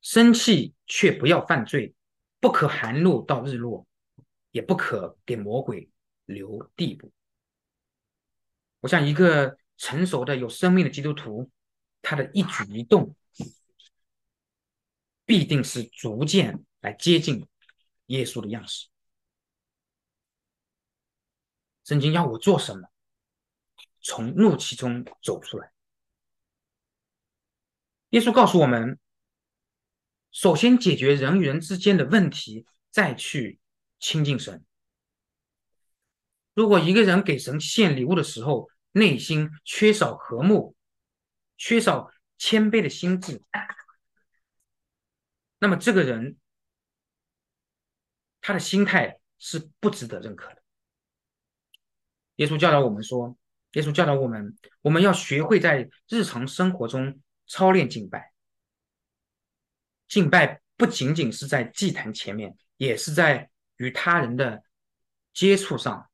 [0.01, 1.95] 生气却不要犯罪，
[2.39, 3.87] 不可含怒到日落，
[4.51, 5.89] 也不可给魔鬼
[6.25, 7.11] 留地步。
[8.81, 11.49] 我像一个成熟的有生命的基督徒，
[12.03, 13.15] 他的一举一动
[15.25, 17.47] 必定是逐渐来接近
[18.07, 18.89] 耶稣的样式。
[21.83, 22.87] 圣经要我做什么？
[24.03, 25.71] 从怒气中走出来。
[28.15, 28.97] 耶稣告诉我们。
[30.31, 33.59] 首先解决人与人之间的问题，再去
[33.99, 34.63] 亲近神。
[36.53, 40.77] 如果一个人给神献礼物的时候，内心缺少和睦，
[41.57, 43.41] 缺少谦卑的心智，
[45.59, 46.37] 那么这个人
[48.39, 50.63] 他的心态是不值得认可的。
[52.37, 53.37] 耶稣教导我们说，
[53.73, 58.33] 耶稣教导我们，我们要学会在日常生活中操练敬拜。
[60.07, 64.63] 敬拜不仅仅是在祭坛前面，也是在与他人的
[65.33, 66.09] 接触上、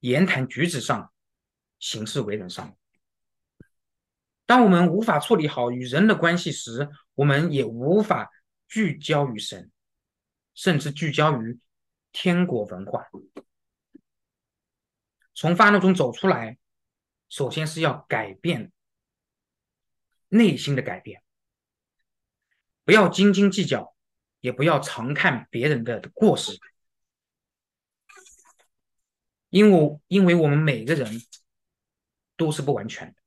[0.00, 1.12] 言谈举止上、
[1.78, 2.76] 行事为人上。
[4.46, 8.30] 当我们无法处理好与人的关系时，我们也无法
[8.68, 9.70] 聚焦于神，
[10.54, 11.58] 甚至聚焦于
[12.12, 13.06] 天国文化。
[15.34, 16.58] 从发怒中走出来，
[17.28, 18.70] 首先是要改变
[20.34, 21.22] 内心的改变。
[22.84, 23.94] 不要斤斤计较，
[24.40, 26.58] 也不要常看别人的过失，
[29.48, 31.22] 因为因为我们每个人
[32.36, 33.20] 都是不完全的。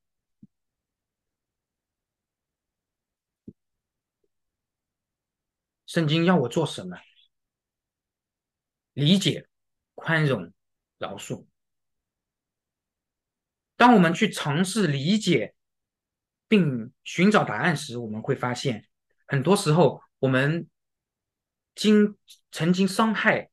[5.85, 6.97] 圣经要我做什么？
[8.93, 9.47] 理解、
[9.95, 10.51] 宽容、
[10.97, 11.45] 饶恕。
[13.75, 15.53] 当我们去尝试理解
[16.47, 18.85] 并寻找答案时，我们会发现。
[19.25, 20.67] 很多时候，我们
[21.75, 22.15] 经
[22.51, 23.49] 曾经伤害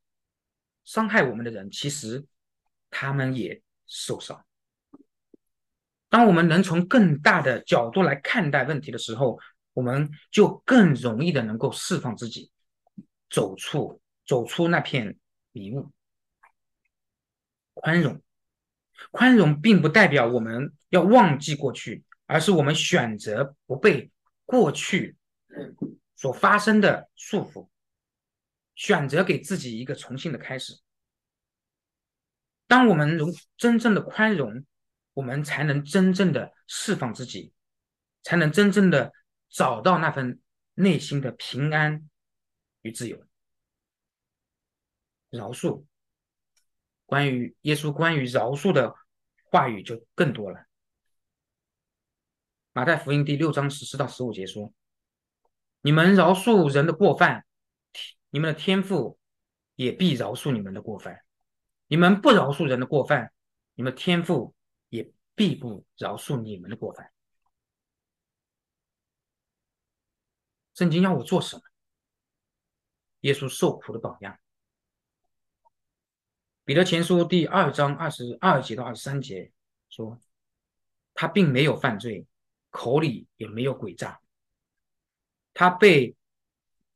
[0.85, 2.25] 伤害我们的人，其实
[2.91, 4.45] 他们也受伤。
[6.09, 9.41] 当我们能从更大的角度来看待问题的时候，
[9.73, 12.53] 我们就更容易的能够释放自己，
[13.29, 15.19] 走出走出那片
[15.51, 15.91] 迷雾。
[17.73, 18.23] 宽容，
[19.11, 24.11] 宽容并不代表我们要忘记过去，而是我们选择不被
[24.45, 25.17] 过去。
[26.17, 27.69] 所发生的束缚，
[28.75, 30.81] 选择给自己一个重新的开始。
[32.67, 34.65] 当我们容真正的宽容，
[35.13, 37.53] 我们才能真正的释放自己，
[38.23, 39.13] 才能真正的
[39.51, 40.41] 找到那份
[40.75, 42.09] 内心的平安
[42.81, 43.23] 与自由。
[45.31, 45.85] 饶恕，
[47.05, 48.95] 关于耶稣关于饶恕的
[49.51, 50.65] 话语就更多了。
[52.77, 54.75] 马太福音第六章十四到十五节说。
[55.81, 57.47] 你们饶恕人的过犯，
[58.31, 59.17] 你们的天赋
[59.77, 61.15] 也必饶恕你们的过犯；
[61.87, 63.33] 你们不饶恕人的过犯，
[63.75, 64.57] 你们天赋
[64.89, 67.13] 也必不饶恕你们的过犯。
[70.75, 71.63] 圣经要我做什么？
[73.21, 74.37] 耶稣受苦的榜样。
[76.65, 79.53] 彼得前书第二章二十二节到二十三节
[79.89, 80.19] 说，
[81.13, 82.27] 他并没有犯罪，
[82.75, 84.21] 口里也没有诡诈。
[85.53, 86.17] 他被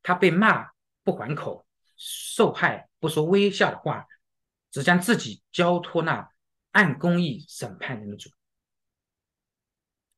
[0.02, 0.72] 他被骂
[1.04, 1.64] 不还口，
[1.96, 4.04] 受害不说微笑的话，
[4.72, 6.28] 只将自己交托那
[6.72, 8.28] 按公义审判人的主。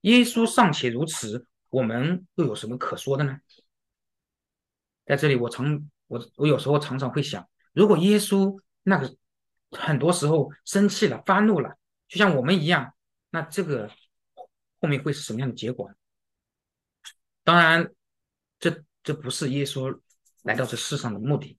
[0.01, 3.39] 耶稣尚且如此，我们又有什么可说的呢？
[5.05, 9.15] 在这里，我常我我有时候常常会想，如果耶稣那个
[9.73, 11.77] 很多时候生气了、发怒了，
[12.09, 12.95] 就像我们一样，
[13.29, 13.91] 那这个
[14.81, 15.91] 后面会是什么样的结果？
[17.45, 17.93] 当然，
[18.59, 20.01] 这这不是耶稣
[20.43, 21.59] 来到这世上的目的。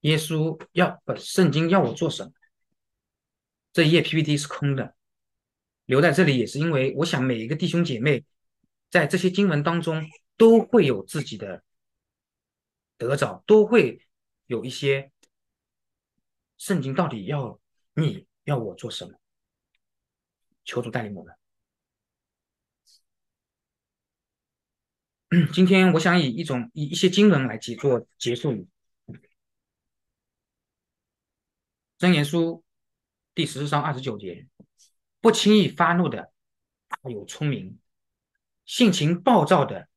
[0.00, 2.32] 耶稣要不，圣经要我做什么？
[3.72, 4.94] 这一页 PPT 是空的。
[5.86, 8.24] 留在这里也是因为，我想每一个弟兄姐妹
[8.90, 10.04] 在这些经文当中
[10.36, 11.62] 都会有自己的
[12.98, 14.00] 得着，都会
[14.46, 15.12] 有一些
[16.56, 17.60] 圣经到底要
[17.94, 19.18] 你要我做什么？
[20.66, 21.34] 求主带领我们。
[25.54, 28.68] 今天我想以一种以一些经文来解作结束语。
[31.96, 32.62] 真言书
[33.34, 34.46] 第十章二十九节。
[35.18, 36.30] 不轻易发怒的
[36.86, 37.80] 大有聪明，
[38.64, 39.88] 性情暴躁的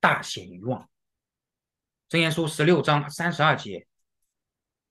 [0.00, 0.90] 大显愚妄。
[2.08, 3.86] 箴言书十六章三十二节：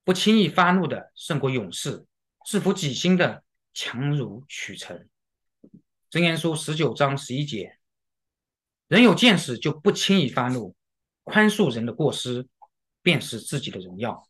[0.02, 2.06] 不轻易发怒的胜过勇士，
[2.46, 3.44] 制服己心的
[3.74, 5.06] 强如取成。
[6.10, 7.76] 箴言书十九章十一节：
[8.88, 10.74] 人有见识就不轻易发怒，
[11.24, 12.48] 宽恕人的过失，
[13.02, 14.26] 便是自己的荣耀。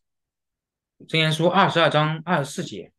[1.07, 2.91] 箴言书二十二章二十四节：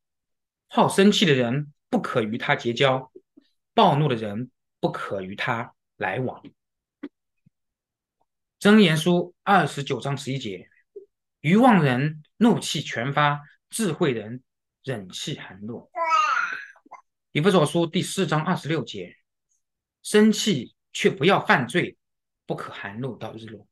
[0.69, 1.73] 好生气的人。
[1.89, 3.13] 不可与他结交，
[3.73, 6.43] 暴怒的人不可与他来往。
[8.59, 10.69] 箴言书二十九章十一节：
[11.41, 13.41] 愚妄人怒气全发，
[13.71, 14.43] 智慧人
[14.83, 15.89] 忍气含怒。
[17.37, 19.15] 以弗所书第四章二十六节：
[20.03, 21.99] 生气却不要犯罪，
[22.47, 23.69] 不可含怒到日落。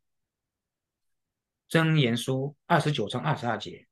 [1.71, 3.87] 箴言书二十九章二十二节：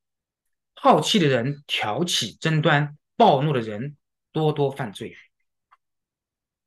[0.74, 3.96] 好气的人挑起争端，暴怒的人。
[4.30, 5.16] 多多犯罪。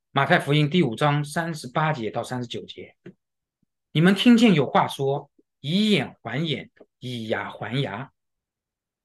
[0.10, 2.95] 马太福音第五章三十八节到三十九节，
[3.91, 5.30] 你们听见有话说
[5.62, 8.12] ：“以眼还眼，以牙还牙。”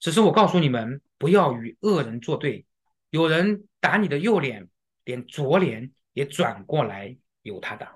[0.00, 2.64] 只是我告诉你们，不要与恶人作对。
[3.10, 4.68] 有人打你的右脸，
[5.04, 7.94] 连左脸也转过来由他打。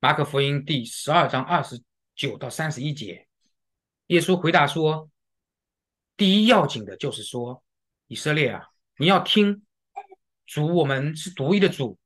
[0.00, 1.82] 马可福音第十二章二十
[2.14, 3.28] 九到三十一节，
[4.08, 5.10] 耶稣回答说
[6.16, 7.62] ：“第一要紧的就是说。”
[8.06, 8.68] 以色列啊，
[8.98, 9.64] 你要听
[10.44, 11.98] 主，我们是独一的主，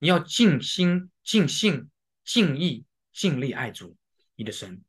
[0.00, 1.88] 你要尽心、尽性、
[2.24, 3.96] 尽意、尽力爱主
[4.34, 4.82] 你的神。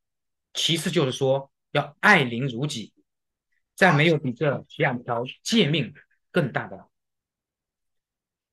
[0.55, 2.91] 其次就是说，要爱邻如己，
[3.77, 5.93] 再没有比这两条诫命
[6.31, 6.89] 更大的。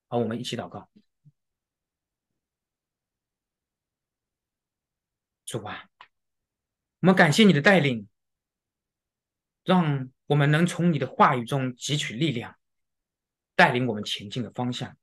[0.06, 0.88] 好，我们一起祷告。
[5.44, 5.88] 主啊，
[7.00, 8.06] 我们感谢你的带领，
[9.64, 10.08] 让。
[10.26, 12.56] 我们能从你的话语中汲取力量，
[13.54, 14.96] 带领我们前进的方向。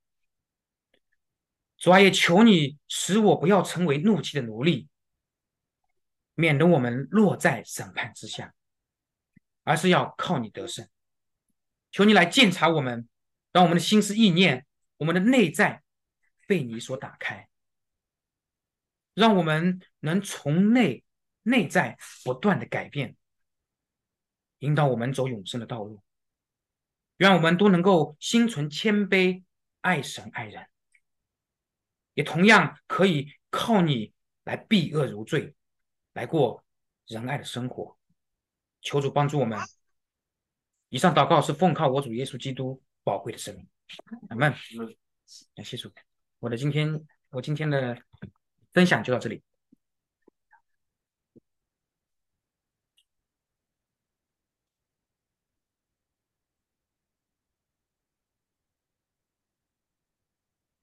[1.76, 4.88] 主啊，也求你使我不要成为怒气的奴隶，
[6.34, 8.52] 免得我们落在审判之下，
[9.64, 10.88] 而是要靠你得胜。
[11.90, 13.08] 求你来鉴察我们，
[13.52, 15.82] 让我们的心思意念、我们的内在
[16.46, 17.48] 被你所打开，
[19.14, 21.04] 让我们能从内
[21.42, 23.16] 内在不断的改变。
[24.60, 26.02] 引导我们走永生的道路，
[27.16, 29.42] 愿我们都能够心存谦卑，
[29.80, 30.68] 爱神爱人，
[32.14, 35.56] 也同样可以靠你来避恶如罪，
[36.12, 36.64] 来过
[37.06, 37.98] 仁爱的生活。
[38.82, 39.58] 求主帮助我们。
[40.90, 43.66] 以上祷告是奉靠我主耶稣基督宝贵的生命。
[44.28, 44.52] 阿门。
[45.54, 45.90] 感谢主。
[46.40, 47.96] 我的今天，我今天的
[48.72, 49.42] 分享就到这里。